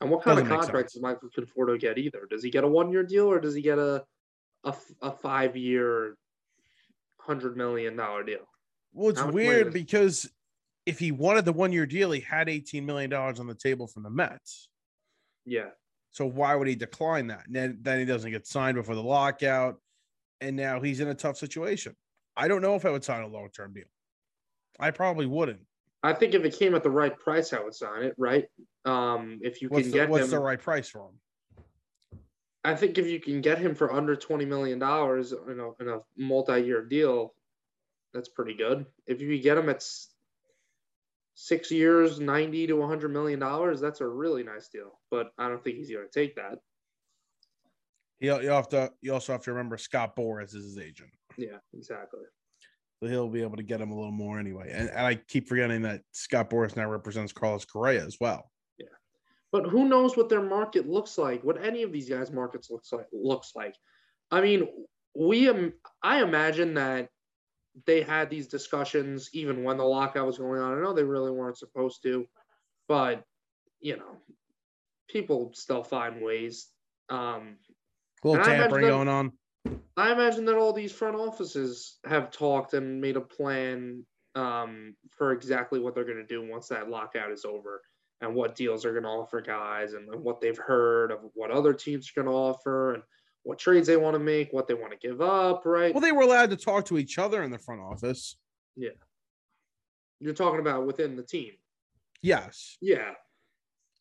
[0.00, 2.26] And what kind Doesn't of contract does Michael Conforto get either?
[2.28, 4.04] Does he get a one year deal or does he get a
[4.64, 6.16] a, a five year,
[7.18, 8.46] hundred million dollar deal.
[8.92, 10.30] Well, it's weird because
[10.86, 13.86] if he wanted the one year deal, he had eighteen million dollars on the table
[13.86, 14.68] from the Mets.
[15.44, 15.70] Yeah.
[16.10, 17.46] So why would he decline that?
[17.46, 19.80] And then, then he doesn't get signed before the lockout,
[20.42, 21.96] and now he's in a tough situation.
[22.36, 23.84] I don't know if I would sign a long term deal.
[24.78, 25.60] I probably wouldn't.
[26.02, 28.14] I think if it came at the right price, I would sign it.
[28.18, 28.44] Right?
[28.84, 31.18] Um, if you what's can the, get what's him, the right price for him?
[32.64, 35.88] I think if you can get him for under twenty million dollars in a in
[35.88, 37.34] a multi-year deal,
[38.14, 38.86] that's pretty good.
[39.06, 39.84] If you get him at
[41.34, 45.00] six years, ninety to one hundred million dollars, that's a really nice deal.
[45.10, 46.58] But I don't think he's going to take that.
[48.20, 48.92] You, you have to.
[49.00, 51.10] You also have to remember Scott Boras is his agent.
[51.36, 52.20] Yeah, exactly.
[53.02, 54.70] So he'll be able to get him a little more anyway.
[54.72, 58.48] And, and I keep forgetting that Scott Boras now represents Carlos Correa as well.
[59.52, 61.44] But who knows what their market looks like?
[61.44, 63.76] What any of these guys' markets looks like looks like.
[64.30, 64.66] I mean,
[65.14, 67.10] we um, I imagine that
[67.86, 70.76] they had these discussions even when the lockout was going on.
[70.76, 72.26] I know they really weren't supposed to,
[72.88, 73.24] but
[73.80, 74.16] you know,
[75.08, 76.68] people still find ways.
[77.10, 77.56] Um,
[78.24, 79.32] a little tampering that, going on.
[79.98, 85.32] I imagine that all these front offices have talked and made a plan um, for
[85.32, 87.82] exactly what they're going to do once that lockout is over
[88.22, 91.74] and what deals are going to offer guys and what they've heard of what other
[91.74, 93.02] teams are going to offer and
[93.42, 95.92] what trades they want to make, what they want to give up, right?
[95.92, 98.36] Well, they were allowed to talk to each other in the front office.
[98.76, 98.90] Yeah.
[100.20, 101.50] You're talking about within the team.
[102.22, 102.78] Yes.
[102.80, 103.10] Yeah.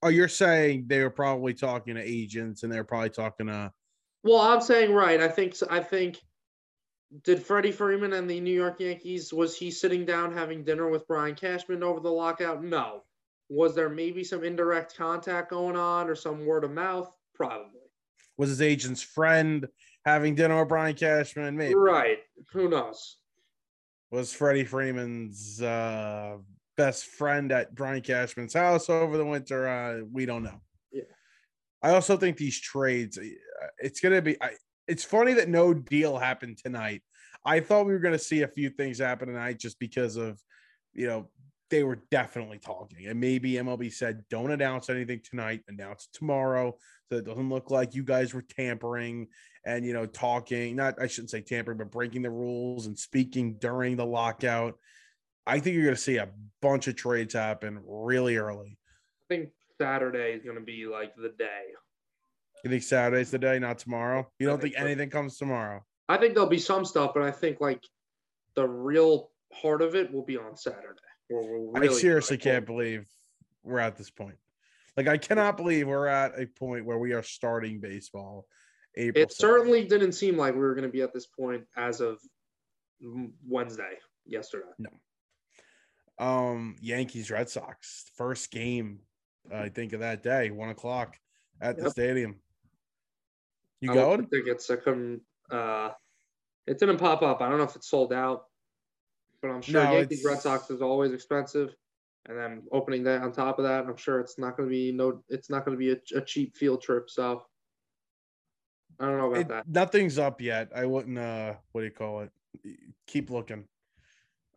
[0.03, 3.73] Oh, you're saying they were probably talking to agents and they're probably talking to
[4.23, 5.19] Well, I'm saying right.
[5.19, 6.19] I think I think
[7.23, 11.07] did Freddie Freeman and the New York Yankees was he sitting down having dinner with
[11.07, 12.63] Brian Cashman over the lockout?
[12.63, 13.03] No.
[13.53, 17.11] Was there maybe some indirect contact going on or some word of mouth?
[17.35, 17.81] Probably.
[18.37, 19.67] Was his agent's friend
[20.05, 21.57] having dinner with Brian Cashman?
[21.57, 21.75] Maybe.
[21.75, 22.19] Right.
[22.53, 23.17] Who knows?
[24.09, 26.37] Was Freddie Freeman's uh,
[26.77, 29.67] best friend at Brian Cashman's house over the winter?
[29.67, 30.61] Uh, we don't know.
[30.93, 31.03] Yeah.
[31.83, 34.51] I also think these trades, uh, it's going to be, I,
[34.87, 37.01] it's funny that no deal happened tonight.
[37.43, 40.39] I thought we were going to see a few things happen tonight just because of,
[40.93, 41.29] you know,
[41.71, 43.07] they were definitely talking.
[43.07, 46.75] And maybe MLB said, don't announce anything tonight, announce tomorrow.
[47.09, 49.27] So it doesn't look like you guys were tampering
[49.65, 53.55] and, you know, talking, not, I shouldn't say tampering, but breaking the rules and speaking
[53.55, 54.75] during the lockout.
[55.47, 56.29] I think you're going to see a
[56.61, 58.77] bunch of trades happen really early.
[59.23, 59.49] I think
[59.81, 61.63] Saturday is gonna be like the day.
[62.63, 64.29] You think Saturday's the day, not tomorrow?
[64.37, 64.85] You don't think think so.
[64.85, 65.83] anything comes tomorrow?
[66.07, 67.83] I think there'll be some stuff, but I think like
[68.55, 69.31] the real
[69.61, 70.99] part of it will be on Saturday.
[71.31, 73.05] I really be seriously can't believe
[73.63, 74.35] we're at this point.
[74.97, 78.45] Like I cannot believe we're at a point where we are starting baseball.
[78.97, 79.23] April.
[79.23, 79.33] It 7th.
[79.33, 82.19] certainly didn't seem like we were going to be at this point as of
[83.47, 84.65] Wednesday, yesterday.
[84.77, 84.89] No.
[86.19, 88.99] Um Yankees Red Sox first game.
[89.51, 91.17] I think of that day, one o'clock
[91.59, 92.35] at the stadium.
[93.79, 94.27] You I going?
[94.27, 94.69] Tickets.
[94.69, 95.21] I couldn't.
[95.49, 95.89] Uh,
[96.67, 97.41] it didn't pop up.
[97.41, 98.43] I don't know if it's sold out,
[99.41, 101.73] but I'm sure No, Yankees Red Sox is always expensive.
[102.27, 104.91] And then opening that on top of that, I'm sure it's not going to be
[104.91, 105.23] no.
[105.29, 107.09] It's not going to be a, a cheap field trip.
[107.09, 107.43] So
[108.99, 109.67] I don't know about It- that.
[109.67, 110.69] nothing's up yet.
[110.75, 111.17] I wouldn't.
[111.17, 112.31] uh What do you call it?
[113.07, 113.65] Keep looking.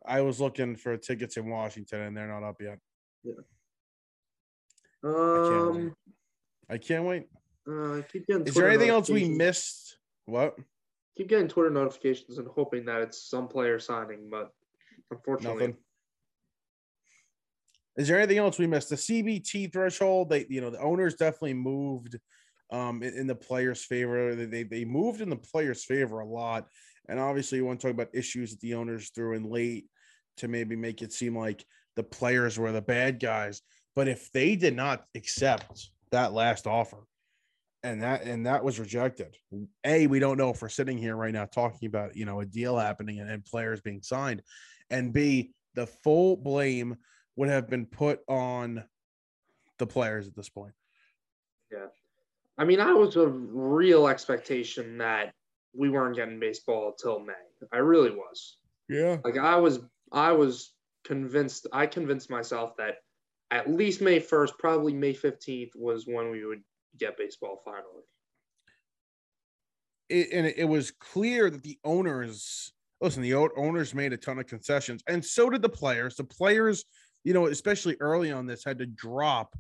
[0.04, 2.78] I was looking for tickets in Washington, and they're not up yet.
[5.02, 5.86] can't wait.
[5.86, 5.96] Um,
[6.68, 7.26] I can't wait.
[7.66, 8.46] uh, keep getting.
[8.46, 9.96] Is Twitter there anything else we missed?
[10.26, 10.58] What?
[11.16, 14.50] Keep getting Twitter notifications and hoping that it's some player signing, but
[15.10, 15.76] unfortunately, Nothing.
[17.96, 18.90] Is there anything else we missed?
[18.90, 22.18] The CBT threshold, they you know the owners definitely moved
[22.70, 24.34] um in, in the players' favor.
[24.34, 26.66] They, they they moved in the players' favor a lot.
[27.08, 29.86] And obviously you want to talk about issues that the owners threw in late
[30.38, 31.64] to maybe make it seem like
[31.96, 33.60] the players were the bad guys.
[33.94, 37.04] But if they did not accept that last offer
[37.82, 39.36] and that and that was rejected,
[39.84, 42.46] A, we don't know if we're sitting here right now talking about you know a
[42.46, 44.42] deal happening and, and players being signed.
[44.94, 46.96] And B, the full blame
[47.34, 48.84] would have been put on
[49.78, 50.72] the players at this point.
[51.72, 51.86] Yeah.
[52.56, 55.34] I mean, I was a real expectation that
[55.76, 57.32] we weren't getting baseball until May.
[57.72, 58.58] I really was.
[58.88, 59.16] Yeah.
[59.24, 59.80] Like I was,
[60.12, 61.66] I was convinced.
[61.72, 62.98] I convinced myself that
[63.50, 66.62] at least May first, probably May fifteenth, was when we would
[66.98, 68.04] get baseball finally.
[70.08, 74.46] It, and it was clear that the owners, listen, the owners made a ton of
[74.46, 76.16] concessions, and so did the players.
[76.16, 76.84] The players,
[77.24, 79.54] you know, especially early on this, had to drop,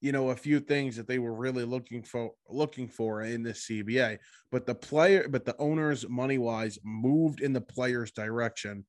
[0.00, 3.66] you know, a few things that they were really looking for, looking for in this
[3.66, 4.18] CBA.
[4.50, 8.84] But the player, but the owners, money wise, moved in the players' direction,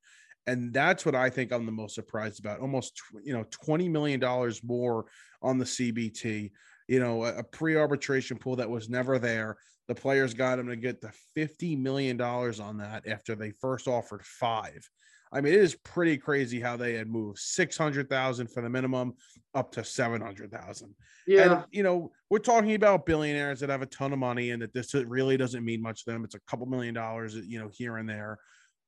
[0.46, 2.60] and that's what I think I'm the most surprised about.
[2.60, 5.06] Almost, you know, twenty million dollars more
[5.42, 6.50] on the CBT.
[6.88, 9.58] You know, a, a pre-arbitration pool that was never there.
[9.90, 13.88] The players got him to get the fifty million dollars on that after they first
[13.88, 14.88] offered five.
[15.32, 18.70] I mean, it is pretty crazy how they had moved six hundred thousand for the
[18.70, 19.14] minimum
[19.52, 20.94] up to seven hundred thousand.
[21.26, 24.62] Yeah, And you know, we're talking about billionaires that have a ton of money and
[24.62, 26.22] that this really doesn't mean much to them.
[26.22, 28.38] It's a couple million dollars, you know, here and there,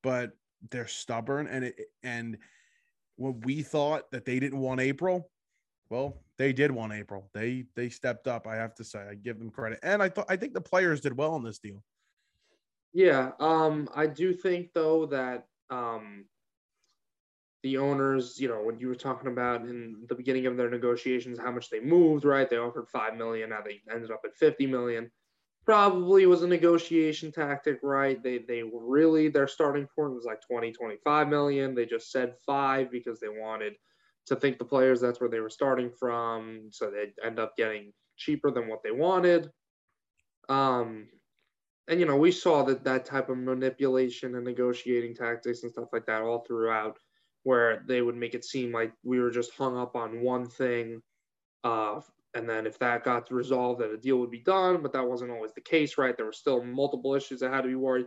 [0.04, 0.30] but
[0.70, 1.48] they're stubborn.
[1.48, 2.38] And it and
[3.16, 5.31] when we thought that they didn't want April,
[5.92, 7.30] well, they did want April.
[7.34, 8.46] They they stepped up.
[8.46, 9.78] I have to say, I give them credit.
[9.82, 11.84] And I thought I think the players did well in this deal.
[12.94, 13.32] yeah.
[13.38, 16.24] Um, I do think though that um,
[17.62, 21.38] the owners, you know, when you were talking about in the beginning of their negotiations,
[21.38, 22.48] how much they moved, right?
[22.48, 25.10] They offered five million, now they ended up at fifty million.
[25.66, 28.20] Probably was a negotiation tactic, right?
[28.22, 31.74] They they really their starting point was like 20, 25 million.
[31.74, 33.74] They just said five because they wanted
[34.26, 37.92] to think the players that's where they were starting from, so they'd end up getting
[38.16, 39.50] cheaper than what they wanted.
[40.48, 41.08] Um,
[41.88, 45.88] and you know we saw that that type of manipulation and negotiating tactics and stuff
[45.92, 46.98] like that all throughout
[47.44, 51.02] where they would make it seem like we were just hung up on one thing
[51.64, 52.00] uh,
[52.34, 55.30] and then if that got resolved that a deal would be done but that wasn't
[55.30, 58.06] always the case right there were still multiple issues that had to be worried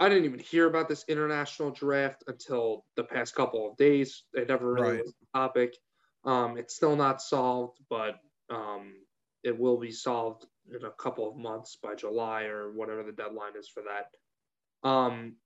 [0.00, 4.48] i didn't even hear about this international draft until the past couple of days it
[4.48, 5.00] never really Right.
[5.04, 5.76] was a topic
[6.24, 8.18] um, it's still not solved but
[8.50, 8.94] um,
[9.42, 13.52] it will be solved in a couple of months by July or whatever the deadline
[13.58, 14.88] is for that.
[14.88, 15.36] Um,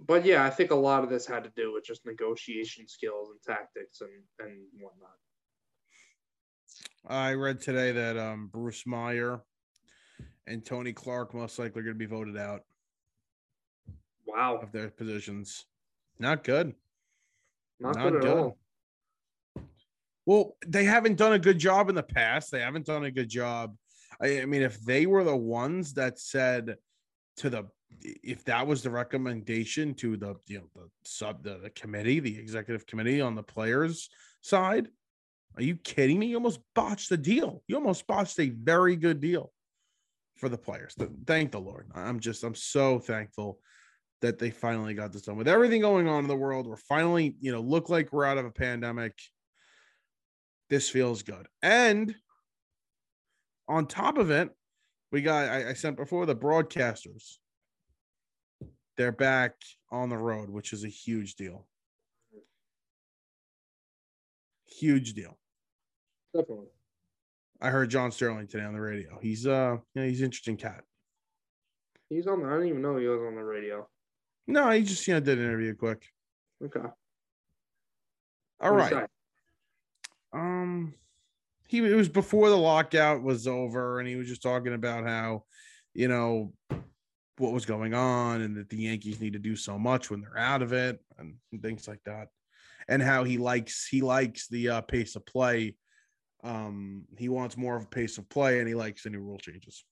[0.00, 3.28] but yeah, I think a lot of this had to do with just negotiation skills
[3.30, 4.10] and tactics and
[4.40, 5.10] and whatnot.
[7.06, 9.42] I read today that um, Bruce Meyer
[10.46, 12.62] and Tony Clark most likely are going to be voted out
[14.34, 15.66] Wow, of their positions.
[16.18, 16.74] Not good.
[17.80, 18.36] not, Not good at good.
[18.36, 18.58] all.
[20.24, 22.50] Well, they haven't done a good job in the past.
[22.50, 23.76] They haven't done a good job.
[24.20, 26.76] I, I mean, if they were the ones that said
[27.38, 27.64] to the,
[28.00, 32.38] if that was the recommendation to the, you know, the sub, the, the committee, the
[32.38, 34.08] executive committee on the players'
[34.40, 34.88] side,
[35.56, 36.26] are you kidding me?
[36.26, 37.62] You almost botched the deal.
[37.66, 39.52] You almost botched a very good deal
[40.36, 40.96] for the players.
[41.26, 41.90] Thank the Lord.
[41.94, 43.58] I'm just, I'm so thankful
[44.22, 45.36] that they finally got this done.
[45.36, 48.38] With everything going on in the world, we're finally, you know, look like we're out
[48.38, 49.14] of a pandemic
[50.72, 51.46] this feels good.
[51.60, 52.14] And
[53.68, 54.48] on top of it,
[55.12, 57.36] we got I, I sent before the broadcasters.
[58.96, 59.52] They're back
[59.90, 61.66] on the road, which is a huge deal.
[64.64, 65.38] Huge deal.
[66.34, 66.68] Definitely.
[67.60, 69.18] I heard John Sterling today on the radio.
[69.20, 70.84] He's uh yeah, he's an interesting cat.
[72.08, 72.40] He's on.
[72.40, 73.86] The, I didn't even know he was on the radio.
[74.46, 76.04] No, he just you know did an interview quick.
[76.64, 76.88] Okay.
[78.60, 79.08] All right.
[80.32, 80.94] Um,
[81.68, 85.44] he it was before the lockout was over, and he was just talking about how,
[85.94, 86.52] you know,
[87.38, 90.38] what was going on, and that the Yankees need to do so much when they're
[90.38, 92.28] out of it, and, things like that,
[92.88, 95.74] and how he likes he likes the uh, pace of play.
[96.44, 99.38] Um, he wants more of a pace of play, and he likes the new rule
[99.38, 99.84] changes,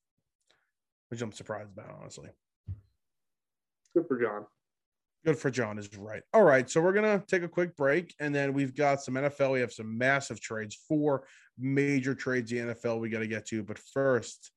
[1.08, 2.30] which I'm surprised about, honestly.
[3.94, 4.46] Good for John.
[5.24, 6.22] Good for John is right.
[6.33, 9.53] All right, so we're gonna take a quick break, and then we've got some NFL.
[9.53, 11.24] We have some massive trades, four
[11.59, 13.62] major trades in the NFL we got to get to.
[13.62, 14.50] But first,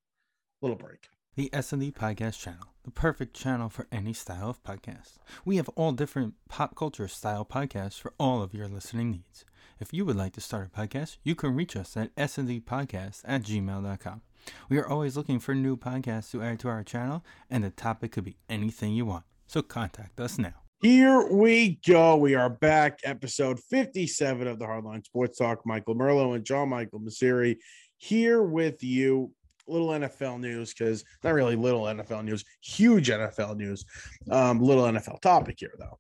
[0.61, 1.09] little break.
[1.35, 5.17] The S&D Podcast channel, the perfect channel for any style of podcast.
[5.43, 9.43] We have all different pop culture style podcasts for all of your listening needs.
[9.79, 13.41] If you would like to start a podcast, you can reach us at sndpodcast at
[13.41, 14.21] gmail.com.
[14.69, 18.11] We are always looking for new podcasts to add to our channel, and the topic
[18.11, 19.25] could be anything you want.
[19.47, 20.53] So contact us now.
[20.81, 22.17] Here we go.
[22.17, 25.65] We are back, episode 57 of the Hardline Sports Talk.
[25.65, 27.57] Michael Merlo and John Michael Masiri
[27.97, 29.31] here with you.
[29.65, 33.85] Little NFL news because not really little NFL news, huge NFL news.
[34.29, 35.99] Um, little NFL topic here though.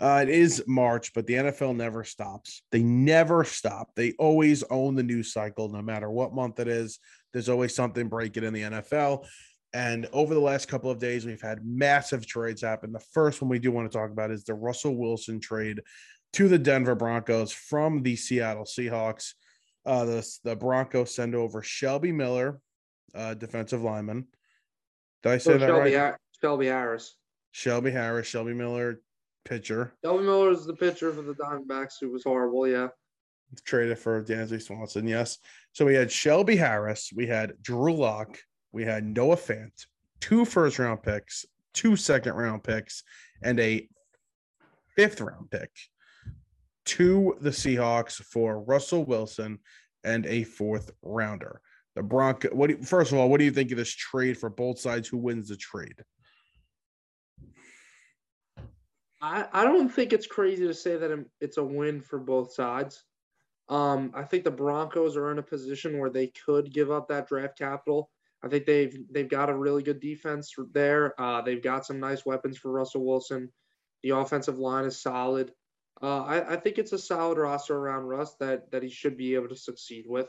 [0.00, 2.62] Uh, it is March, but the NFL never stops.
[2.70, 3.90] They never stop.
[3.96, 7.00] They always own the news cycle, no matter what month it is.
[7.32, 9.26] There's always something breaking in the NFL.
[9.72, 12.92] And over the last couple of days, we've had massive trades happen.
[12.92, 15.80] The first one we do want to talk about is the Russell Wilson trade
[16.32, 19.34] to the Denver Broncos from the Seattle Seahawks.
[19.86, 22.60] Uh, the, the Broncos send over Shelby Miller,
[23.14, 24.26] uh, defensive lineman.
[25.22, 26.14] Did I say So that Shelby, right?
[26.40, 27.16] Shelby Harris.
[27.52, 29.00] Shelby Harris, Shelby Miller,
[29.44, 32.66] pitcher, Shelby Miller is the pitcher for the Diamondbacks who was horrible.
[32.68, 32.88] Yeah.
[33.64, 35.06] Traded for Dansby Swanson.
[35.06, 35.38] Yes.
[35.72, 38.38] So we had Shelby Harris, we had Drew Lock,
[38.72, 39.72] we had Noah Fant,
[40.20, 43.02] two first round picks, two second round picks,
[43.42, 43.88] and a
[44.96, 45.70] fifth round pick
[46.86, 49.58] to the Seahawks for Russell Wilson
[50.04, 51.60] and a fourth rounder.
[51.96, 52.48] The Bronco.
[52.50, 52.68] What?
[52.68, 55.08] Do you, first of all, what do you think of this trade for both sides?
[55.08, 55.96] Who wins the trade?
[59.20, 63.04] I, I don't think it's crazy to say that it's a win for both sides.
[63.70, 67.28] Um, I think the Broncos are in a position where they could give up that
[67.28, 68.10] draft capital.
[68.42, 71.18] I think they've they've got a really good defense there.
[71.20, 73.50] Uh, they've got some nice weapons for Russell Wilson.
[74.02, 75.52] The offensive line is solid.
[76.02, 79.34] Uh, I, I think it's a solid roster around Russ that that he should be
[79.34, 80.28] able to succeed with.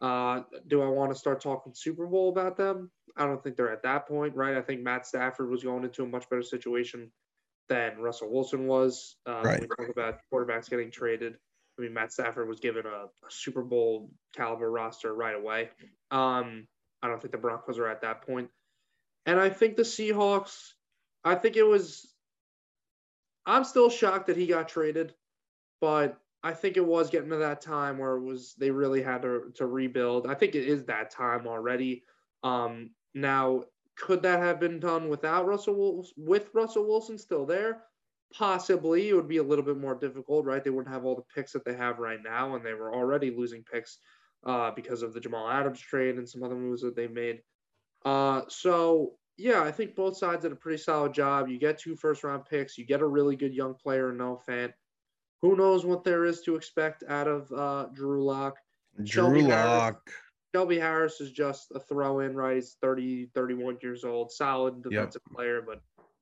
[0.00, 2.90] Uh, do I want to start talking Super Bowl about them?
[3.16, 4.56] I don't think they're at that point, right?
[4.56, 7.12] I think Matt Stafford was going into a much better situation
[7.68, 9.16] than Russell Wilson was.
[9.26, 9.60] Uh, Right.
[9.60, 11.36] We talk about quarterbacks getting traded,
[11.80, 15.70] I mean, Matt Stafford was given a, a Super Bowl caliber roster right away.
[16.10, 16.66] Um,
[17.02, 18.50] I don't think the Broncos are at that point.
[19.24, 20.72] And I think the Seahawks,
[21.24, 22.12] I think it was,
[23.46, 25.14] I'm still shocked that he got traded,
[25.80, 29.22] but I think it was getting to that time where it was, they really had
[29.22, 30.26] to, to rebuild.
[30.26, 32.04] I think it is that time already.
[32.42, 33.64] Um, now,
[33.96, 37.84] could that have been done without Russell with Russell Wilson still there?
[38.36, 39.08] Possibly.
[39.08, 40.62] It would be a little bit more difficult, right?
[40.62, 43.30] They wouldn't have all the picks that they have right now, and they were already
[43.30, 43.98] losing picks
[44.44, 47.40] uh, because of the Jamal Adams trade and some other moves that they made.
[48.04, 51.48] Uh, so yeah, I think both sides did a pretty solid job.
[51.48, 54.38] You get two first round picks, you get a really good young player in Noah
[54.48, 54.72] Fant.
[55.42, 58.56] Who knows what there is to expect out of uh, Drew Lock?
[59.04, 59.40] Drew.
[59.42, 60.10] Lock.
[60.54, 62.56] Shelby Harris is just a throw in, right?
[62.56, 65.80] He's 30, 31 years old, solid defensive player, but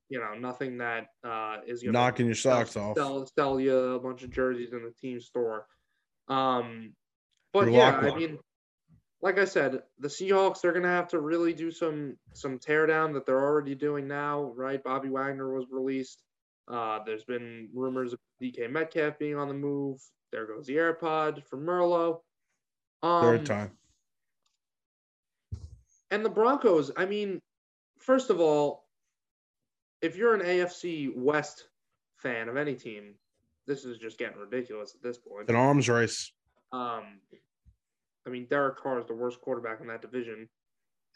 [0.09, 2.97] you know, nothing that uh, is Knocking your socks off.
[2.97, 5.67] Sell, sell you a bunch of jerseys in the team store.
[6.27, 6.93] Um,
[7.53, 8.39] but yeah, I mean,
[9.21, 13.25] like I said, the Seahawks they're gonna have to really do some some teardown that
[13.25, 14.83] they're already doing now, right?
[14.83, 16.23] Bobby Wagner was released.
[16.67, 19.99] Uh, there's been rumors of DK Metcalf being on the move.
[20.31, 22.19] There goes the AirPod for Merlo.
[23.01, 23.71] Um, Third time.
[26.11, 27.41] and the Broncos, I mean,
[27.99, 28.88] first of all,
[30.01, 31.67] if you're an AFC West
[32.17, 33.15] fan of any team,
[33.67, 35.49] this is just getting ridiculous at this point.
[35.49, 36.31] An arms race.
[36.71, 37.19] Um,
[38.25, 40.47] I mean, Derek Carr is the worst quarterback in that division,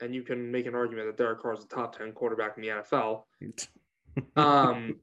[0.02, 2.64] and you can make an argument that Derek Carr is the top ten quarterback in
[2.64, 3.24] the NFL.
[4.36, 5.00] Um,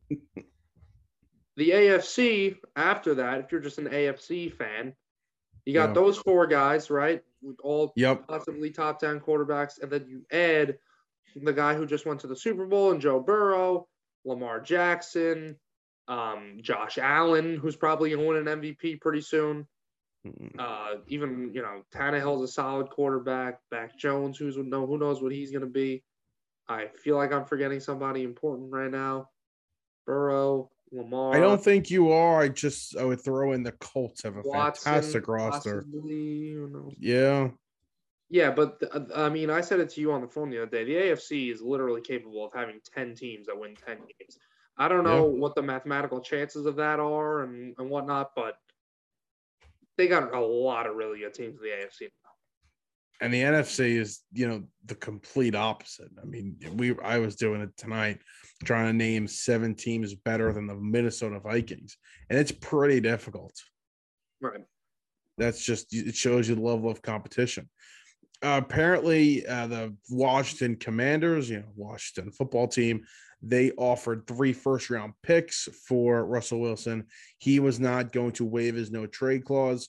[1.56, 4.94] the AFC after that, if you're just an AFC fan,
[5.66, 7.20] You got those four guys, right?
[7.42, 8.28] With all Yep.
[8.28, 9.82] possibly top 10 quarterbacks.
[9.82, 10.78] And then you add
[11.36, 13.86] the guy who just went to the Super Bowl and Joe Burrow,
[14.24, 15.56] Lamar Jackson,
[16.08, 19.66] um, Josh Allen, who's probably going to win an MVP pretty soon.
[20.58, 23.58] Uh, even, you know, Tannehill's a solid quarterback.
[23.70, 26.02] Mac Jones, who's no, who knows what he's going to be.
[26.68, 29.28] I feel like I'm forgetting somebody important right now.
[30.06, 31.34] Burrow, Lamar.
[31.34, 32.42] I don't think you are.
[32.42, 35.82] I just I would throw in the Colts have a Watson, fantastic roster.
[35.82, 36.94] possibly, who knows?
[36.98, 37.48] Yeah.
[38.30, 40.62] Yeah, but th- uh, I mean, I said it to you on the phone the
[40.62, 40.84] other day.
[40.84, 44.38] The AFC is literally capable of having 10 teams that win 10 games.
[44.78, 48.54] I don't know what the mathematical chances of that are and, and whatnot, but
[49.98, 52.08] they got a lot of really good teams in the AFC.
[53.20, 56.08] and the NFC is you know the complete opposite.
[56.22, 58.20] I mean, we I was doing it tonight,
[58.64, 61.98] trying to name seven teams better than the Minnesota Vikings,
[62.30, 63.52] and it's pretty difficult.
[64.40, 64.64] Right.
[65.36, 67.68] That's just it shows you the level of competition.
[68.42, 73.04] Apparently, uh, the Washington Commanders, you know, Washington football team,
[73.42, 77.06] they offered three first round picks for Russell Wilson.
[77.38, 79.88] He was not going to waive his no trade clause.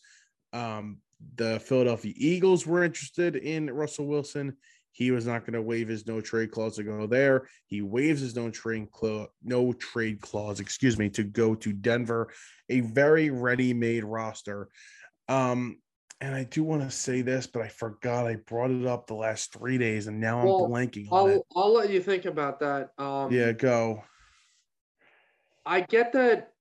[0.53, 0.97] Um,
[1.35, 4.57] the Philadelphia Eagles were interested in Russell Wilson.
[4.93, 7.47] He was not going to waive his no trade clause to go there.
[7.67, 12.33] He waives his no trade clause, no trade clause, excuse me, to go to Denver,
[12.69, 14.67] a very ready-made roster.
[15.29, 15.77] Um,
[16.21, 19.15] and I do want to say this, but I forgot I brought it up the
[19.15, 21.41] last three days, and now I'm blanking on I'll it.
[21.55, 22.91] I'll let you think about that.
[22.99, 24.03] Um, Yeah, go.
[25.65, 26.53] I get that.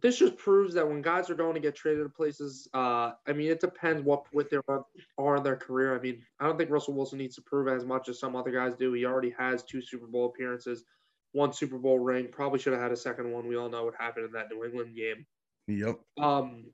[0.00, 3.32] This just proves that when guys are going to get traded to places, uh, I
[3.34, 4.84] mean, it depends what they are,
[5.18, 5.96] are in their career.
[5.96, 8.50] I mean, I don't think Russell Wilson needs to prove as much as some other
[8.50, 8.92] guys do.
[8.92, 10.84] He already has two Super Bowl appearances,
[11.32, 12.28] one Super Bowl ring.
[12.30, 13.46] Probably should have had a second one.
[13.46, 15.26] We all know what happened in that New England game.
[15.68, 16.00] Yep.
[16.18, 16.64] Um,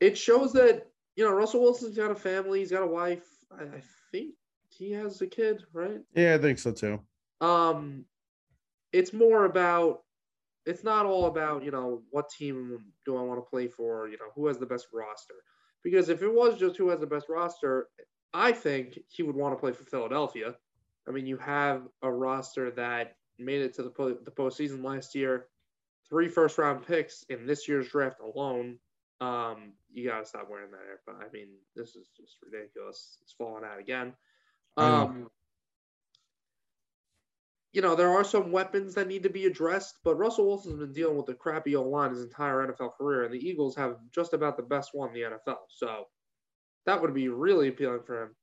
[0.00, 2.60] it shows that you know Russell Wilson's got a family.
[2.60, 3.26] He's got a wife.
[3.50, 4.34] I, I think
[4.68, 6.00] he has a kid, right?
[6.14, 7.00] Yeah, I think so too.
[7.40, 8.04] Um,
[8.92, 10.00] it's more about.
[10.64, 14.08] It's not all about you know what team do I want to play for.
[14.08, 15.34] You know who has the best roster.
[15.82, 17.88] Because if it was just who has the best roster,
[18.32, 20.54] I think he would want to play for Philadelphia.
[21.08, 25.14] I mean, you have a roster that made it to the po- the postseason last
[25.14, 25.46] year,
[26.08, 28.78] three first round picks in this year's draft alone.
[29.22, 31.24] Um, you gotta stop wearing that AirPod.
[31.24, 33.18] I mean, this is just ridiculous.
[33.22, 34.14] It's falling out again.
[34.76, 35.30] Um,
[37.72, 40.92] you know, there are some weapons that need to be addressed, but Russell Wilson's been
[40.92, 44.32] dealing with a crappy O line his entire NFL career, and the Eagles have just
[44.32, 45.58] about the best one in the NFL.
[45.68, 46.06] So
[46.86, 48.36] that would be really appealing for him.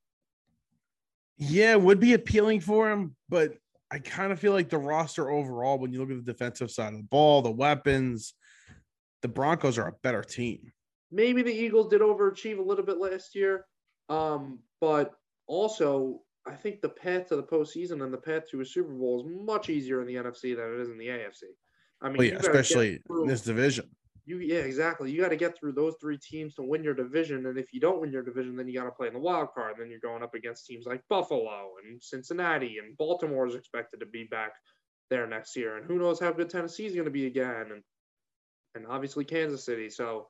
[1.37, 3.55] Yeah, it would be appealing for him, but
[3.91, 6.93] I kind of feel like the roster overall, when you look at the defensive side
[6.93, 8.33] of the ball, the weapons,
[9.21, 10.71] the Broncos are a better team.
[11.11, 13.65] maybe the Eagles did overachieve a little bit last year,
[14.09, 15.13] um, but
[15.47, 19.19] also I think the path to the postseason and the path to a Super Bowl
[19.19, 21.43] is much easier in the NFC than it is in the AFC.
[22.01, 23.89] I mean, Well, yeah, especially through- in this division.
[24.25, 25.11] you yeah exactly.
[25.11, 27.79] You got to get through those three teams to win your division, and if you
[27.79, 29.73] don't win your division, then you got to play in the wild card.
[29.73, 33.99] And then you're going up against teams like Buffalo and Cincinnati, and Baltimore is expected
[33.99, 34.51] to be back
[35.09, 37.83] there next year, and who knows how good Tennessee is going to be again, and
[38.75, 39.89] and obviously Kansas City.
[39.89, 40.27] So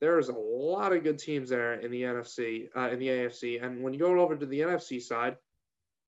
[0.00, 3.82] there's a lot of good teams there in the NFC, uh, in the AFC, and
[3.82, 5.36] when you go over to the NFC side,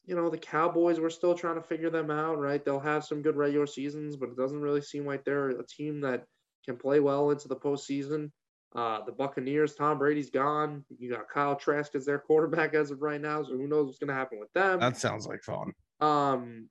[0.06, 0.98] you know the Cowboys.
[0.98, 2.64] We're still trying to figure them out, right?
[2.64, 6.00] They'll have some good regular seasons, but it doesn't really seem like they're a team
[6.00, 6.24] that
[6.64, 8.30] can play well into the postseason.
[8.74, 10.84] Uh, the Buccaneers, Tom Brady's gone.
[10.96, 13.98] You got Kyle Trask as their quarterback as of right now, so who knows what's
[13.98, 14.78] going to happen with them.
[14.78, 15.72] That sounds like fun.
[16.00, 16.68] Um,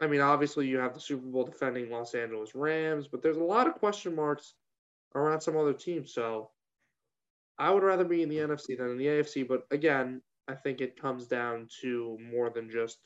[0.00, 3.42] I mean, obviously you have the Super Bowl defending Los Angeles Rams, but there's a
[3.42, 4.54] lot of question marks
[5.14, 6.14] around some other teams.
[6.14, 6.50] So
[7.58, 9.46] I would rather be in the NFC than in the AFC.
[9.46, 12.98] But again, I think it comes down to more than just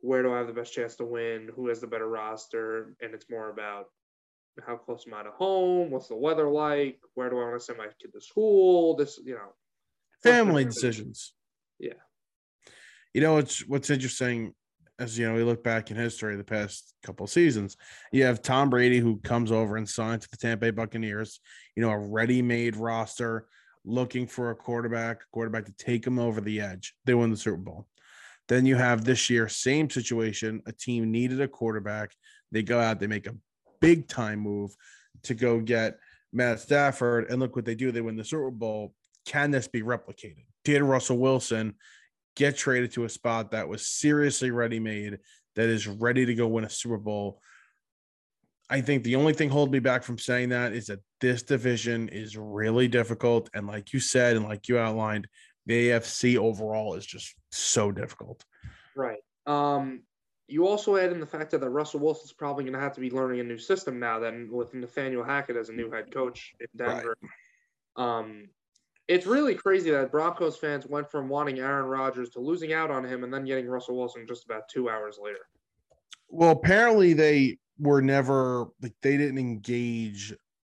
[0.00, 3.12] where do I have the best chance to win, who has the better roster, and
[3.14, 3.86] it's more about
[4.66, 7.64] how close am I to home, what's the weather like, where do I want to
[7.64, 9.52] send my kid to school, this, you know,
[10.22, 11.34] Family decisions.
[11.78, 11.92] Yeah.
[13.12, 14.54] You know, it's what's interesting
[14.98, 17.76] as you know, we look back in history the past couple seasons.
[18.12, 21.40] You have Tom Brady who comes over and signs to the Tampa Bay Buccaneers,
[21.74, 23.46] you know, a ready-made roster
[23.84, 26.94] looking for a quarterback, quarterback to take him over the edge.
[27.04, 27.86] They win the Super Bowl.
[28.48, 30.62] Then you have this year, same situation.
[30.66, 32.12] A team needed a quarterback.
[32.52, 33.34] They go out, they make a
[33.80, 34.74] big time move
[35.24, 35.98] to go get
[36.32, 37.30] Matt Stafford.
[37.30, 37.92] And look what they do.
[37.92, 38.94] They win the Super Bowl.
[39.26, 40.44] Can this be replicated?
[40.64, 41.74] Did Russell Wilson
[42.36, 45.18] get traded to a spot that was seriously ready made,
[45.56, 47.40] that is ready to go win a Super Bowl?
[48.68, 52.08] I think the only thing holding me back from saying that is that this division
[52.08, 53.48] is really difficult.
[53.54, 55.28] And like you said, and like you outlined,
[55.66, 58.44] the AFC overall is just so difficult.
[58.96, 59.20] Right.
[59.46, 60.02] Um,
[60.48, 63.10] you also add in the fact that Russell Wilson's probably going to have to be
[63.10, 64.18] learning a new system now.
[64.18, 67.16] Then with Nathaniel Hackett as a new head coach in Denver,
[67.96, 68.18] right.
[68.18, 68.48] um,
[69.08, 73.04] it's really crazy that Broncos fans went from wanting Aaron Rodgers to losing out on
[73.04, 75.38] him and then getting Russell Wilson just about two hours later.
[76.28, 80.34] Well, apparently they were never like they didn't engage.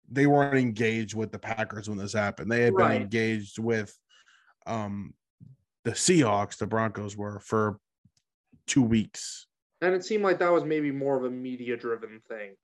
[0.09, 2.51] They weren't engaged with the Packers when this happened.
[2.51, 2.93] They had right.
[2.93, 3.97] been engaged with
[4.65, 5.13] um
[5.86, 7.80] the Seahawks, the Broncos were for
[8.65, 9.47] two weeks.
[9.80, 12.55] And it seemed like that was maybe more of a media driven thing.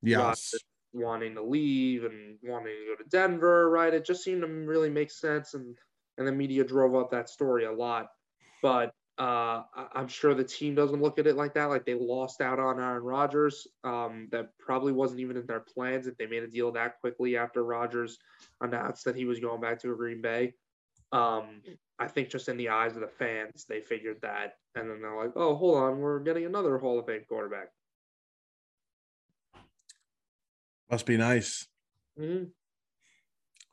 [0.00, 0.54] Yes
[0.92, 3.92] wanting to leave and wanting to go to Denver, right?
[3.92, 5.76] It just seemed to really make sense, and
[6.16, 8.08] and the media drove up that story a lot.
[8.62, 9.62] But uh,
[9.94, 11.66] I'm sure the team doesn't look at it like that.
[11.66, 13.66] Like they lost out on Aaron Rodgers.
[13.82, 17.36] Um, that probably wasn't even in their plans if they made a deal that quickly
[17.36, 18.18] after Rodgers
[18.60, 20.54] announced that he was going back to Green Bay.
[21.10, 21.62] Um,
[21.98, 25.16] I think just in the eyes of the fans, they figured that, and then they're
[25.16, 27.70] like, "Oh, hold on, we're getting another Hall of Fame quarterback."
[30.90, 31.66] Must be nice.
[32.18, 32.44] Mm-hmm.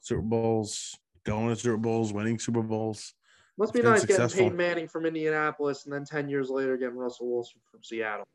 [0.01, 3.13] Super Bowls, going to Super Bowls, winning Super Bowls.
[3.57, 4.28] Must be nice successful.
[4.28, 8.26] getting Peyton Manning from Indianapolis and then 10 years later getting Russell Wilson from Seattle.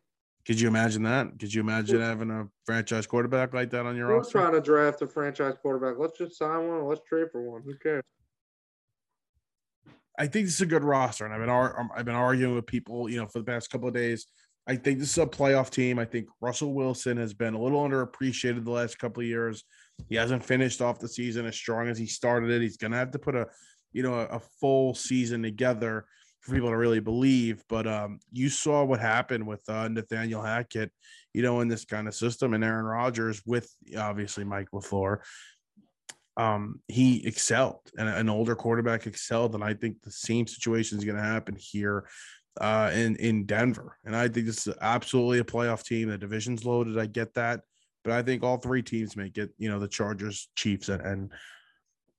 [0.46, 1.38] Could you imagine that?
[1.38, 4.38] Could you imagine having a franchise quarterback like that on your roster?
[4.38, 5.98] We're trying to draft a franchise quarterback.
[5.98, 6.86] Let's just sign one.
[6.86, 7.62] Let's trade for one.
[7.62, 8.02] Who cares?
[10.18, 13.08] I think this is a good roster, and I've been I've been arguing with people,
[13.08, 14.26] you know, for the past couple of days
[14.70, 15.98] I think this is a playoff team.
[15.98, 19.64] I think Russell Wilson has been a little underappreciated the last couple of years.
[20.08, 22.62] He hasn't finished off the season as strong as he started it.
[22.62, 23.48] He's going to have to put a,
[23.92, 26.04] you know, a, full season together
[26.38, 27.64] for people to really believe.
[27.68, 30.92] But um, you saw what happened with uh, Nathaniel Hackett,
[31.34, 33.68] you know, in this kind of system, and Aaron Rodgers with
[33.98, 35.18] obviously Mike LaFleur.
[36.36, 41.04] Um, he excelled, and an older quarterback excelled, and I think the same situation is
[41.04, 42.06] going to happen here
[42.60, 46.08] uh, in in Denver, and I think this is absolutely a playoff team.
[46.08, 46.98] The division's loaded.
[46.98, 47.62] I get that,
[48.04, 49.50] but I think all three teams make it.
[49.58, 51.32] you know the Chargers, Chiefs, and and,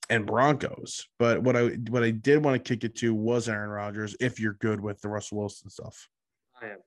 [0.09, 1.07] and Broncos.
[1.19, 4.15] But what I what I did want to kick it to was Aaron Rodgers.
[4.19, 6.07] If you're good with the Russell Wilson stuff,
[6.61, 6.77] I am.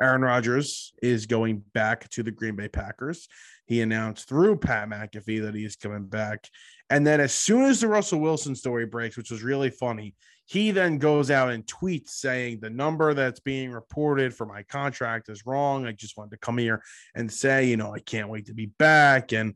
[0.00, 3.28] Aaron Rodgers is going back to the Green Bay Packers.
[3.66, 6.48] He announced through Pat McAfee that he is coming back.
[6.90, 10.14] And then, as soon as the Russell Wilson story breaks, which was really funny,
[10.52, 15.30] he then goes out and tweets saying the number that's being reported for my contract
[15.30, 15.86] is wrong.
[15.86, 16.82] I just wanted to come here
[17.14, 19.32] and say, you know, I can't wait to be back.
[19.32, 19.54] And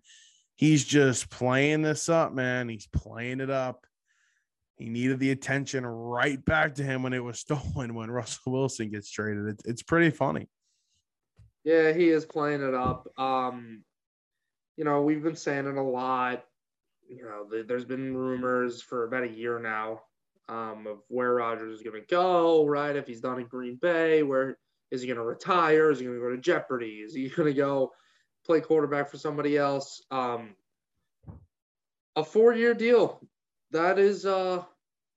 [0.55, 2.71] he's just playing this up, man.
[2.71, 3.85] He's playing it up.
[4.79, 8.89] He needed the attention right back to him when it was stolen when Russell Wilson
[8.89, 9.49] gets traded.
[9.49, 10.49] It, it's pretty funny.
[11.63, 13.07] Yeah, he is playing it up.
[13.19, 13.83] Um,
[14.79, 16.47] you know, we've been saying it a lot.
[17.07, 20.01] You know, there's been rumors for about a year now
[20.49, 22.97] um, of where Rodgers is going to go, right?
[22.97, 24.59] If he's done in Green Bay, where
[24.91, 25.91] is he going to retire?
[25.91, 27.01] Is he going to go to Jeopardy?
[27.05, 27.93] Is he going to go
[28.45, 30.03] play quarterback for somebody else?
[30.11, 30.55] Um,
[32.15, 33.21] a four-year deal.
[33.73, 34.63] That is, uh,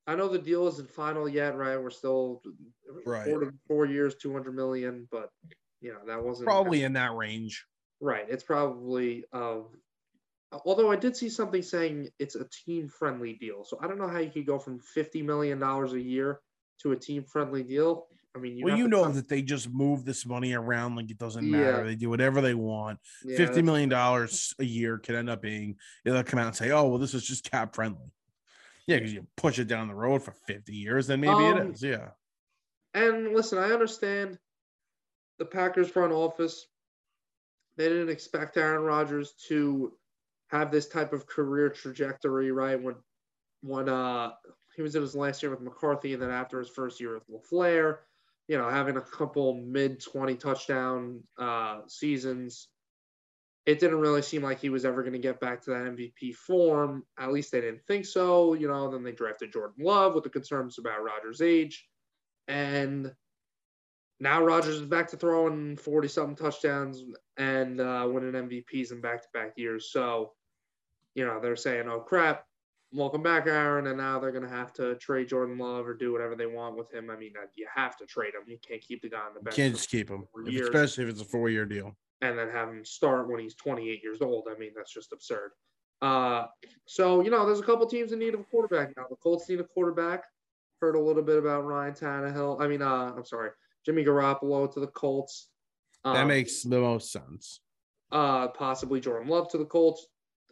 [0.07, 1.81] I know the deal isn't final yet, right?
[1.81, 2.41] We're still
[3.05, 3.25] right.
[3.25, 5.29] four, four years, two hundred million, but
[5.81, 7.63] you know that wasn't probably in that range.
[8.01, 8.25] Right.
[8.27, 9.59] It's probably uh,
[10.65, 13.63] although I did see something saying it's a team friendly deal.
[13.63, 16.39] So I don't know how you could go from $50 million a year
[16.81, 18.07] to a team friendly deal.
[18.35, 19.15] I mean, you well, you know come...
[19.15, 21.79] that they just move this money around like it doesn't matter.
[21.79, 21.83] Yeah.
[21.83, 22.99] They do whatever they want.
[23.25, 25.75] Yeah, $50 million a year could end up being,
[26.05, 28.11] they'll come out and say, oh, well, this is just cap friendly.
[28.87, 31.73] Yeah, because you push it down the road for 50 years, then maybe um, it
[31.73, 31.83] is.
[31.83, 32.09] Yeah.
[32.93, 34.39] And listen, I understand
[35.37, 36.65] the Packers front office.
[37.77, 39.93] They didn't expect Aaron Rodgers to
[40.49, 42.81] have this type of career trajectory, right?
[42.81, 42.95] When
[43.61, 44.31] when uh
[44.75, 47.27] he was in his last year with McCarthy, and then after his first year with
[47.27, 47.97] LaFleur,
[48.47, 52.67] you know, having a couple mid twenty touchdown uh, seasons,
[53.65, 56.35] it didn't really seem like he was ever going to get back to that MVP
[56.35, 57.03] form.
[57.19, 58.53] At least they didn't think so.
[58.53, 61.85] You know, then they drafted Jordan Love with the concerns about Rodgers' age,
[62.47, 63.11] and
[64.19, 67.03] now Rodgers is back to throwing 40 something touchdowns
[67.37, 69.91] and uh, winning MVPs in back to back years.
[69.91, 70.33] So
[71.15, 72.45] you know, they're saying, oh crap,
[72.91, 73.87] welcome back, Aaron.
[73.87, 76.77] And now they're going to have to trade Jordan Love or do whatever they want
[76.77, 77.09] with him.
[77.09, 78.43] I mean, you have to trade him.
[78.47, 79.57] You can't keep the guy on the bench.
[79.57, 81.95] You can't just keep him, especially if it's a four year deal.
[82.21, 84.47] And then have him start when he's 28 years old.
[84.53, 85.51] I mean, that's just absurd.
[86.01, 86.45] Uh,
[86.85, 89.05] so, you know, there's a couple teams in need of a quarterback now.
[89.09, 90.23] The Colts need a quarterback.
[90.81, 92.61] Heard a little bit about Ryan Tannehill.
[92.61, 93.51] I mean, uh, I'm sorry,
[93.85, 95.49] Jimmy Garoppolo to the Colts.
[96.05, 97.59] Um, that makes the most sense.
[98.11, 100.07] Uh, possibly Jordan Love to the Colts.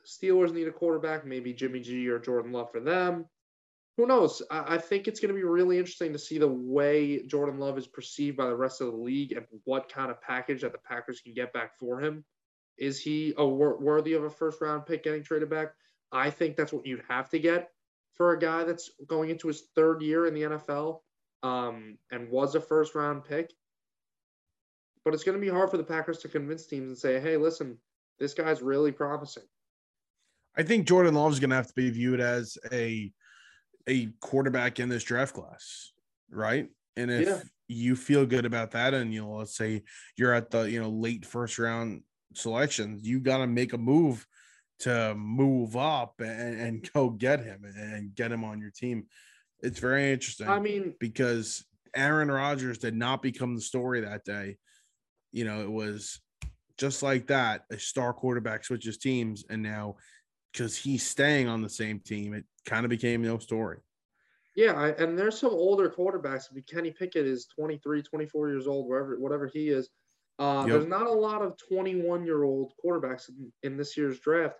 [0.07, 3.25] Steelers need a quarterback, maybe Jimmy G or Jordan Love for them.
[3.97, 4.41] Who knows?
[4.49, 7.77] I, I think it's going to be really interesting to see the way Jordan Love
[7.77, 10.77] is perceived by the rest of the league and what kind of package that the
[10.77, 12.23] Packers can get back for him.
[12.77, 15.73] Is he a wor- worthy of a first round pick getting traded back?
[16.11, 17.69] I think that's what you'd have to get
[18.13, 21.01] for a guy that's going into his third year in the NFL
[21.43, 23.51] um, and was a first round pick.
[25.03, 27.35] But it's going to be hard for the Packers to convince teams and say, hey,
[27.35, 27.77] listen,
[28.19, 29.43] this guy's really promising.
[30.57, 33.11] I think Jordan Love is going to have to be viewed as a
[33.87, 35.93] a quarterback in this draft class,
[36.29, 36.67] right?
[36.97, 37.41] And if Yeah.
[37.67, 39.83] you feel good about that, and you know, let's say
[40.17, 42.01] you're at the you know late first round
[42.33, 44.25] selections, you got to make a move
[44.79, 49.05] to move up and, and go get him and get him on your team.
[49.61, 54.57] It's very interesting I mean, because Aaron Rodgers did not become the story that day.
[55.31, 56.19] You know, it was
[56.77, 57.63] just like that.
[57.71, 59.95] A star quarterback switches teams, and now
[60.57, 63.77] because he's staying on the same team, it kind of became no story.
[64.55, 66.45] Yeah, I, and there's some older quarterbacks.
[66.49, 69.89] I mean, Kenny Pickett is 23, 24 years old, wherever, whatever he is.
[70.39, 70.67] Uh, Yep.
[70.67, 74.55] There's not a lot of 21 year old quarterbacks in, in this year's draft.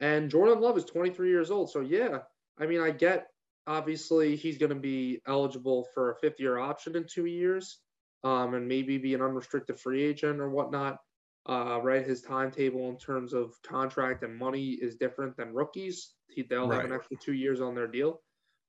[0.00, 1.70] And Jordan Love is 23 years old.
[1.70, 2.18] So, yeah,
[2.58, 3.28] I mean, I get
[3.66, 7.78] obviously he's going to be eligible for a fifth year option in two years
[8.24, 10.98] um, and maybe be an unrestricted free agent or whatnot.
[11.48, 16.14] Uh, right, his timetable in terms of contract and money is different than rookies.
[16.28, 18.20] He, they'll have an extra two years on their deal.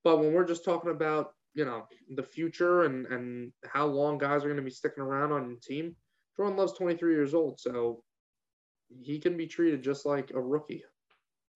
[0.04, 4.44] But when we're just talking about, you know, the future and and how long guys
[4.44, 5.96] are going to be sticking around on your team,
[6.36, 8.04] Jordan Love's 23 years old, so
[9.04, 10.84] he can be treated just like a rookie.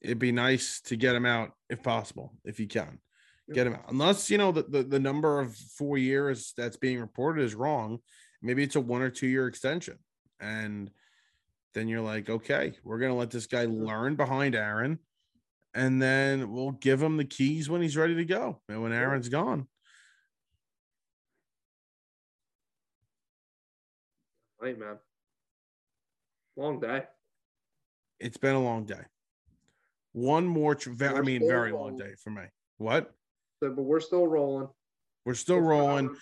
[0.02, 3.00] It'd be nice to get him out if possible, if you can
[3.48, 3.56] Yep.
[3.56, 3.86] get him out.
[3.90, 8.00] Unless you know the, the the number of four years that's being reported is wrong.
[8.42, 9.98] Maybe it's a one or two year extension,
[10.40, 10.92] and
[11.74, 13.86] then you're like, okay, we're gonna let this guy mm-hmm.
[13.86, 15.00] learn behind Aaron,
[15.74, 19.30] and then we'll give him the keys when he's ready to go, and when Aaron's
[19.30, 19.68] gone.
[24.62, 24.98] Hey, man.
[26.56, 27.04] Long day.
[28.20, 29.02] It's been a long day.
[30.14, 32.42] One more, I mean, very long day for me.
[32.80, 33.14] What?
[33.62, 34.68] So, but we're still rolling.
[35.26, 36.16] We're still rolling.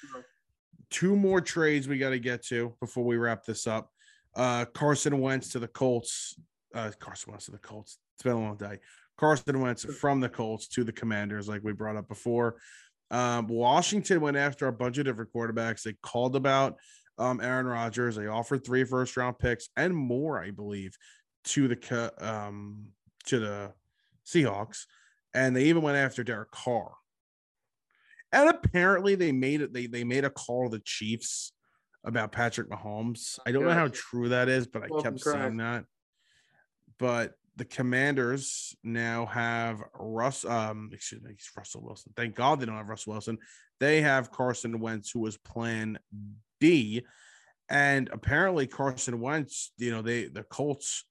[0.89, 3.89] two more trades we got to get to before we wrap this up.
[4.35, 6.35] Uh, Carson Wentz to the Colts.
[6.73, 7.99] Uh, Carson Wentz to the Colts.
[8.15, 8.79] It's been a long day.
[9.17, 12.57] Carson Wentz from the Colts to the Commanders, like we brought up before.
[13.11, 15.83] Um, Washington went after a bunch of different quarterbacks.
[15.83, 16.75] They called about
[17.17, 18.15] um, Aaron Rodgers.
[18.15, 20.97] They offered three first round picks and more, I believe,
[21.45, 22.87] to the um,
[23.25, 23.73] to the
[24.25, 24.85] Seahawks,
[25.33, 26.91] and they even went after Derek Carr.
[28.31, 29.71] And apparently they made it.
[29.71, 31.53] They they made a call to the Chiefs
[32.05, 33.39] about Patrick Mahomes.
[33.45, 35.41] I don't know how true that is, but I Welcome kept crack.
[35.41, 35.85] seeing that.
[36.97, 40.45] But the Commanders now have Russ.
[40.45, 42.13] Um, excuse me, it's Russell Wilson.
[42.15, 43.37] Thank God they don't have Russell Wilson.
[43.79, 45.97] They have Carson Wentz, who was Plan
[46.59, 47.05] B,
[47.69, 49.71] and apparently Carson Wentz.
[49.77, 51.05] You know, they the Colts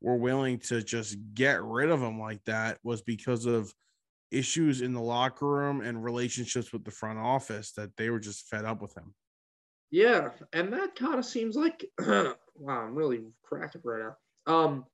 [0.00, 3.72] were willing to just get rid of him like that was because of
[4.30, 8.48] issues in the locker room and relationships with the front office that they were just
[8.48, 9.14] fed up with him.
[9.90, 12.36] Yeah, and that kind of seems like wow,
[12.68, 14.52] I'm really cracking right now.
[14.52, 14.86] Um,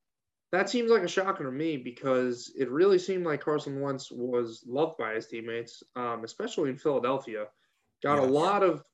[0.52, 4.64] that seems like a shocker to me because it really seemed like Carson Wentz was
[4.66, 7.46] loved by his teammates, um, especially in Philadelphia.
[8.02, 8.84] Got a lot of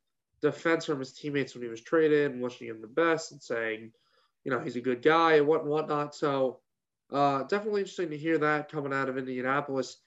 [0.41, 3.93] defense from his teammates when he was traded and wishing him the best and saying,
[4.45, 6.15] you know, he's a good guy and what and whatnot.
[6.15, 6.61] So,
[7.13, 9.99] uh, definitely interesting to hear that coming out of Indianapolis.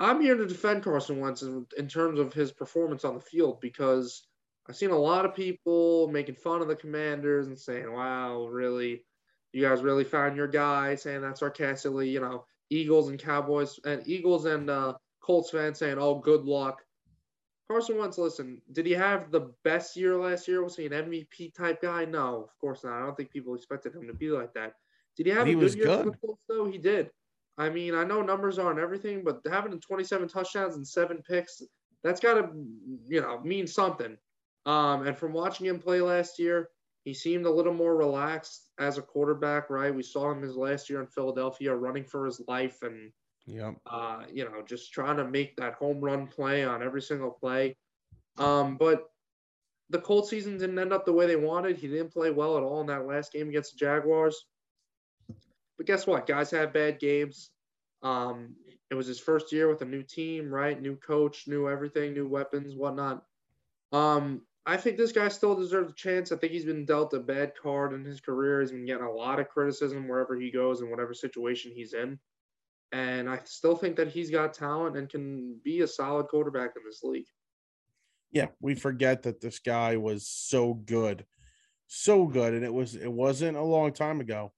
[0.00, 3.60] I'm here to defend Carson Wentz in, in terms of his performance on the field
[3.60, 4.27] because
[4.68, 9.04] I've seen a lot of people making fun of the Commanders and saying, "Wow, really,
[9.52, 12.10] you guys really found your guy," saying that sarcastically.
[12.10, 16.82] You know, Eagles and Cowboys and Eagles and uh, Colts fans saying, "Oh, good luck."
[17.70, 20.64] Carson Wentz, listen, did he have the best year last year?
[20.64, 22.06] Was he an MVP type guy?
[22.06, 22.94] No, of course not.
[22.94, 24.72] I don't think people expected him to be like that.
[25.16, 26.20] Did he have He a good year for the good.
[26.20, 26.64] Colts though?
[26.64, 27.10] He did.
[27.58, 31.60] I mean, I know numbers aren't everything, but having 27 touchdowns and seven picks,
[32.02, 32.48] that's got to,
[33.06, 34.16] you know, mean something.
[34.68, 36.68] Um, and from watching him play last year,
[37.04, 39.94] he seemed a little more relaxed as a quarterback, right?
[39.94, 43.10] We saw him his last year in Philadelphia running for his life and,
[43.86, 47.78] uh, you know, just trying to make that home run play on every single play.
[48.36, 49.04] Um, but
[49.88, 51.78] the Colts season didn't end up the way they wanted.
[51.78, 54.44] He didn't play well at all in that last game against the Jaguars.
[55.78, 56.26] But guess what?
[56.26, 57.52] Guys have bad games.
[58.02, 58.54] Um,
[58.90, 60.78] it was his first year with a new team, right?
[60.78, 63.24] New coach, new everything, new weapons, whatnot.
[63.92, 66.30] Um, I think this guy still deserves a chance.
[66.30, 68.60] I think he's been dealt a bad card in his career.
[68.60, 72.18] He's been getting a lot of criticism wherever he goes and whatever situation he's in.
[72.92, 76.82] And I still think that he's got talent and can be a solid quarterback in
[76.84, 77.24] this league.
[78.30, 81.24] Yeah, we forget that this guy was so good,
[81.86, 84.52] so good, and it was it wasn't a long time ago.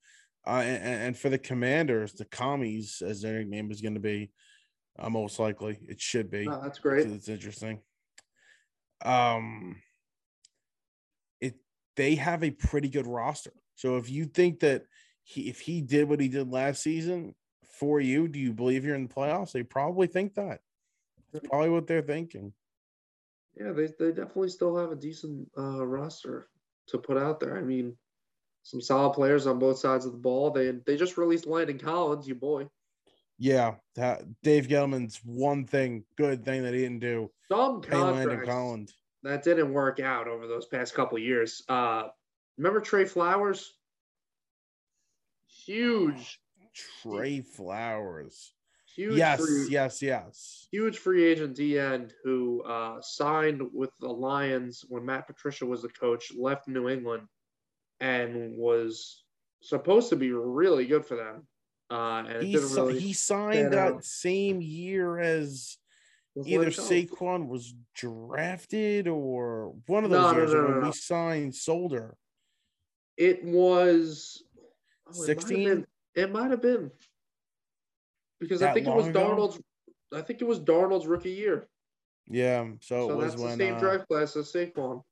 [0.45, 4.33] Uh, and, and for the Commanders, the commies, as their name is going to be,
[4.99, 6.49] uh, most likely it should be.
[6.49, 7.07] Oh, that's great.
[7.07, 7.81] It's, it's interesting.
[9.05, 9.77] Um,
[11.97, 13.53] they have a pretty good roster.
[13.75, 14.85] So if you think that
[15.23, 17.35] he if he did what he did last season
[17.79, 19.53] for you, do you believe you're in the playoffs?
[19.53, 20.61] They probably think that.
[21.33, 22.53] That's probably what they're thinking.
[23.59, 26.49] Yeah, they, they definitely still have a decent uh, roster
[26.89, 27.57] to put out there.
[27.57, 27.97] I mean,
[28.63, 30.51] some solid players on both sides of the ball.
[30.51, 32.69] They they just released Landon Collins, you boy.
[33.39, 37.31] Yeah, that Dave Gettleman's one thing, good thing that he didn't do.
[37.51, 38.95] Some Pay Landon Collins.
[39.23, 41.63] That didn't work out over those past couple of years.
[41.69, 42.05] Uh,
[42.57, 43.75] remember Trey Flowers?
[45.67, 46.41] Huge,
[47.03, 48.55] Trey Flowers.
[48.97, 50.69] huge, Yes, free, yes, yes.
[50.71, 55.83] huge free agent D end who uh, signed with the Lions when Matt Patricia was
[55.83, 57.25] the coach, left New England,
[58.01, 59.25] and was
[59.63, 61.47] supposed to be really good for them.
[61.91, 62.99] Uh, and it He, didn't really.
[63.01, 63.97] he signed pan out.
[63.97, 65.77] that same year as
[66.35, 66.67] was either.
[66.67, 70.91] Saquon was drafted or one of those no, years no, when no, we no.
[70.93, 72.17] signed Solder.
[73.17, 75.65] It was oh, it might have 16?
[75.69, 76.91] been- It might have been
[78.41, 79.21] because I think it was ago?
[79.21, 79.61] Darnold's.
[80.13, 81.69] I think it was Darnold's rookie year.
[82.27, 85.03] Yeah, so, So it was that's when the same uh, draft class as Saquon.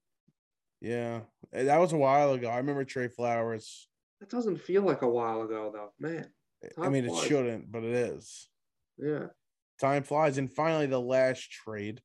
[0.80, 1.20] yeah,
[1.52, 2.48] eh, that was a while ago.
[2.48, 3.88] I remember Trey Flowers.
[4.20, 6.26] That doesn't feel like a while ago though, man.
[6.76, 7.26] I mean, it flies.
[7.26, 8.48] shouldn't, but it is.
[8.96, 9.26] Yeah.
[9.80, 10.38] Time flies.
[10.38, 12.00] And finally, the last trade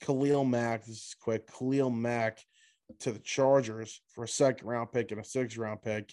[0.00, 0.84] Khalil Mack.
[0.84, 1.50] This is quick.
[1.52, 2.38] Khalil Mack
[3.00, 6.12] to the Chargers for a second round pick and a sixth round pick.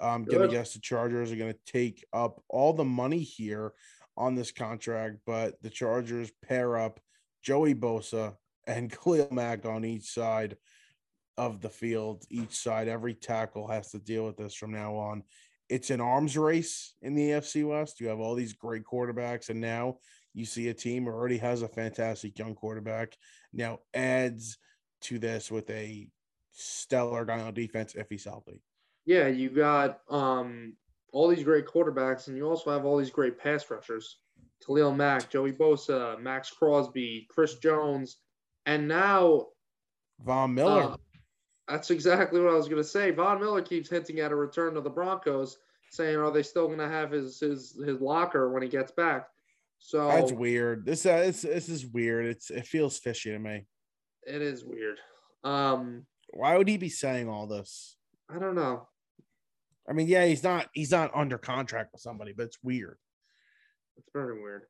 [0.00, 3.72] I'm going to guess the Chargers are going to take up all the money here
[4.16, 7.00] on this contract, but the Chargers pair up
[7.42, 8.34] Joey Bosa
[8.66, 10.56] and Khalil Mack on each side
[11.36, 12.24] of the field.
[12.30, 15.22] Each side, every tackle has to deal with this from now on.
[15.68, 18.00] It's an arms race in the AFC West.
[18.00, 19.98] You have all these great quarterbacks, and now
[20.34, 23.16] you see a team already has a fantastic young quarterback.
[23.52, 24.58] Now adds
[25.02, 26.08] to this with a
[26.52, 28.62] stellar guy on defense if he's healthy.
[29.04, 30.74] Yeah, you got um
[31.12, 34.18] all these great quarterbacks, and you also have all these great pass rushers.
[34.64, 38.16] Khalil Mack, Joey Bosa, Maxx Crosby, Chris Jones,
[38.66, 39.46] and now
[40.24, 40.82] Von Miller.
[40.82, 40.96] Uh,
[41.68, 43.10] that's exactly what I was going to say.
[43.10, 45.58] Von Miller keeps hinting at a return to the Broncos,
[45.90, 49.28] saying, "Are they still going to have his his his locker when he gets back?"
[49.78, 50.84] So That's weird.
[50.84, 52.26] This uh, this this is weird.
[52.26, 53.66] It's it feels fishy to me.
[54.26, 54.98] it is weird.
[55.44, 57.96] Um, Why would he be saying all this?
[58.28, 58.88] I don't know.
[59.88, 62.98] I mean, yeah, he's not he's not under contract with somebody, but it's weird.
[63.96, 64.62] It's very weird.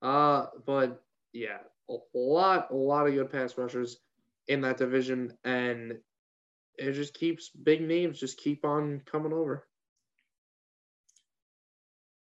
[0.00, 1.58] Uh, but yeah,
[1.90, 3.96] a lot a lot of good pass rushers
[4.46, 5.98] in that division, and
[6.78, 9.66] it just keeps big names just keep on coming over.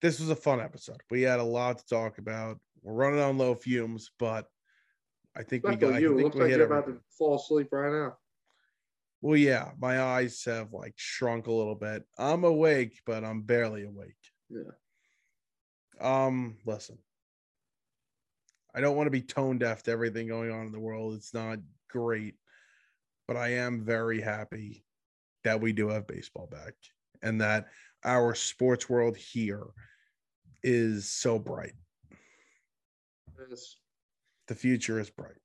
[0.03, 1.01] This was a fun episode.
[1.11, 2.59] We had a lot to talk about.
[2.83, 4.47] We're running on low fumes, but
[5.37, 5.97] I think we Especially got.
[5.97, 6.13] I you.
[6.13, 8.17] It think looks we like you're about to fall asleep right now.
[9.23, 12.05] Well, yeah, my eyes have like shrunk a little bit.
[12.19, 14.15] I'm awake, but I'm barely awake.
[14.51, 14.73] Yeah.
[16.01, 16.99] Um, listen.
[18.75, 21.15] I don't want to be tone deaf to everything going on in the world.
[21.15, 22.35] It's not great,
[23.27, 24.85] but I am very happy
[25.45, 26.75] that we do have baseball back
[27.23, 27.69] and that
[28.05, 29.65] our sports world here
[30.63, 31.75] is so bright.
[33.51, 33.77] It's,
[34.49, 35.37] The future is bright.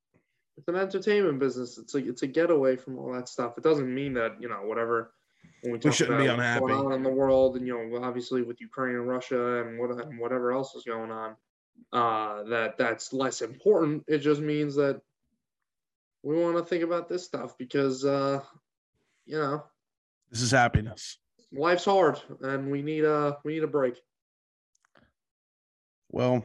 [0.57, 1.77] it's an entertainment business.
[1.77, 3.57] It's like it's a getaway from all that stuff.
[3.57, 5.13] It doesn't mean that you know whatever.
[5.61, 6.73] When we, talk shouldn't be about what's unhappy.
[6.73, 9.91] Going on in the world, and you know, obviously with Ukraine and Russia and what
[9.91, 11.35] and whatever else is going on,
[11.93, 14.03] uh, that that's less important.
[14.07, 15.01] It just means that
[16.23, 18.41] we want to think about this stuff because uh,
[19.25, 19.63] you know
[20.31, 21.17] This is happiness.
[21.53, 23.95] Life's hard and we need a we need a break.
[26.09, 26.43] Well,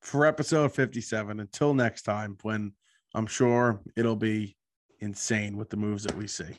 [0.00, 2.72] for episode 57, until next time, when
[3.14, 4.56] I'm sure it'll be
[5.00, 6.56] insane with the moves that we see.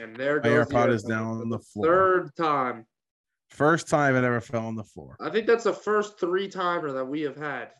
[0.00, 1.86] And there goes the AirPod is down on the floor.
[1.86, 2.86] Third time.
[3.50, 5.16] First time it ever fell on the floor.
[5.20, 7.70] I think that's the first three timer that we have had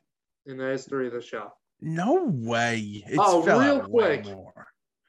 [0.47, 1.53] in the history of the show.
[1.81, 3.05] No way.
[3.07, 4.25] It's Oh, real quick.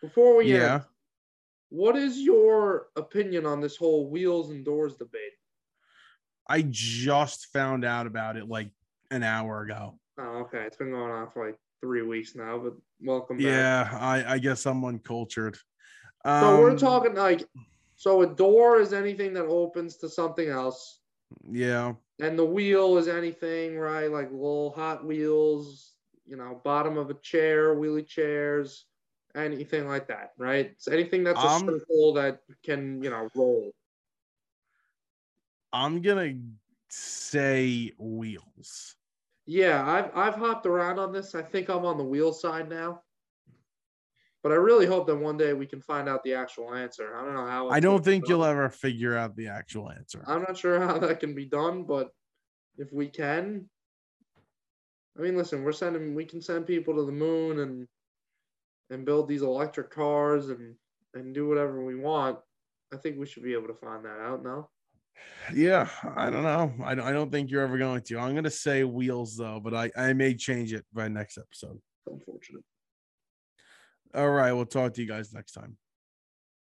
[0.01, 0.73] Before we Yeah.
[0.75, 0.83] end,
[1.69, 5.21] what is your opinion on this whole wheels and doors debate?
[6.47, 8.71] I just found out about it like
[9.11, 9.99] an hour ago.
[10.17, 10.63] Oh, okay.
[10.65, 13.45] It's been going on for like three weeks now, but welcome back.
[13.45, 15.57] Yeah, I, I guess I'm uncultured.
[16.25, 17.47] So we're Um, talking like,
[17.95, 21.01] so a door is anything that opens to something else,
[21.49, 24.11] Yeah, and the wheel is anything, right?
[24.11, 25.93] Like little Hot Wheels,
[26.25, 28.85] you know, bottom of a chair, wheelie chairs,
[29.35, 30.67] anything like that, right?
[30.67, 33.71] It's anything that's a Um, circle that can, you know, roll.
[35.71, 36.35] I'm gonna
[36.89, 38.95] say wheels.
[39.45, 41.35] Yeah, I've I've hopped around on this.
[41.35, 43.03] I think I'm on the wheel side now.
[44.41, 47.13] But I really hope that one day we can find out the actual answer.
[47.13, 47.69] I don't know how.
[47.69, 50.23] I don't think you'll ever figure out the actual answer.
[50.25, 52.11] I'm not sure how that can be done, but
[52.77, 53.69] if we can,
[55.17, 56.15] I mean, listen, we're sending.
[56.15, 57.87] We can send people to the moon and
[58.89, 60.75] and build these electric cars and
[61.13, 62.37] and do whatever we want.
[62.93, 64.43] I think we should be able to find that out.
[64.43, 64.69] now
[65.53, 66.73] Yeah, I don't know.
[66.83, 68.19] I don't, I don't think you're ever going to.
[68.19, 71.79] I'm gonna say wheels though, but I I may change it by next episode.
[72.07, 72.63] Unfortunate.
[74.15, 75.77] All right, we'll talk to you guys next time.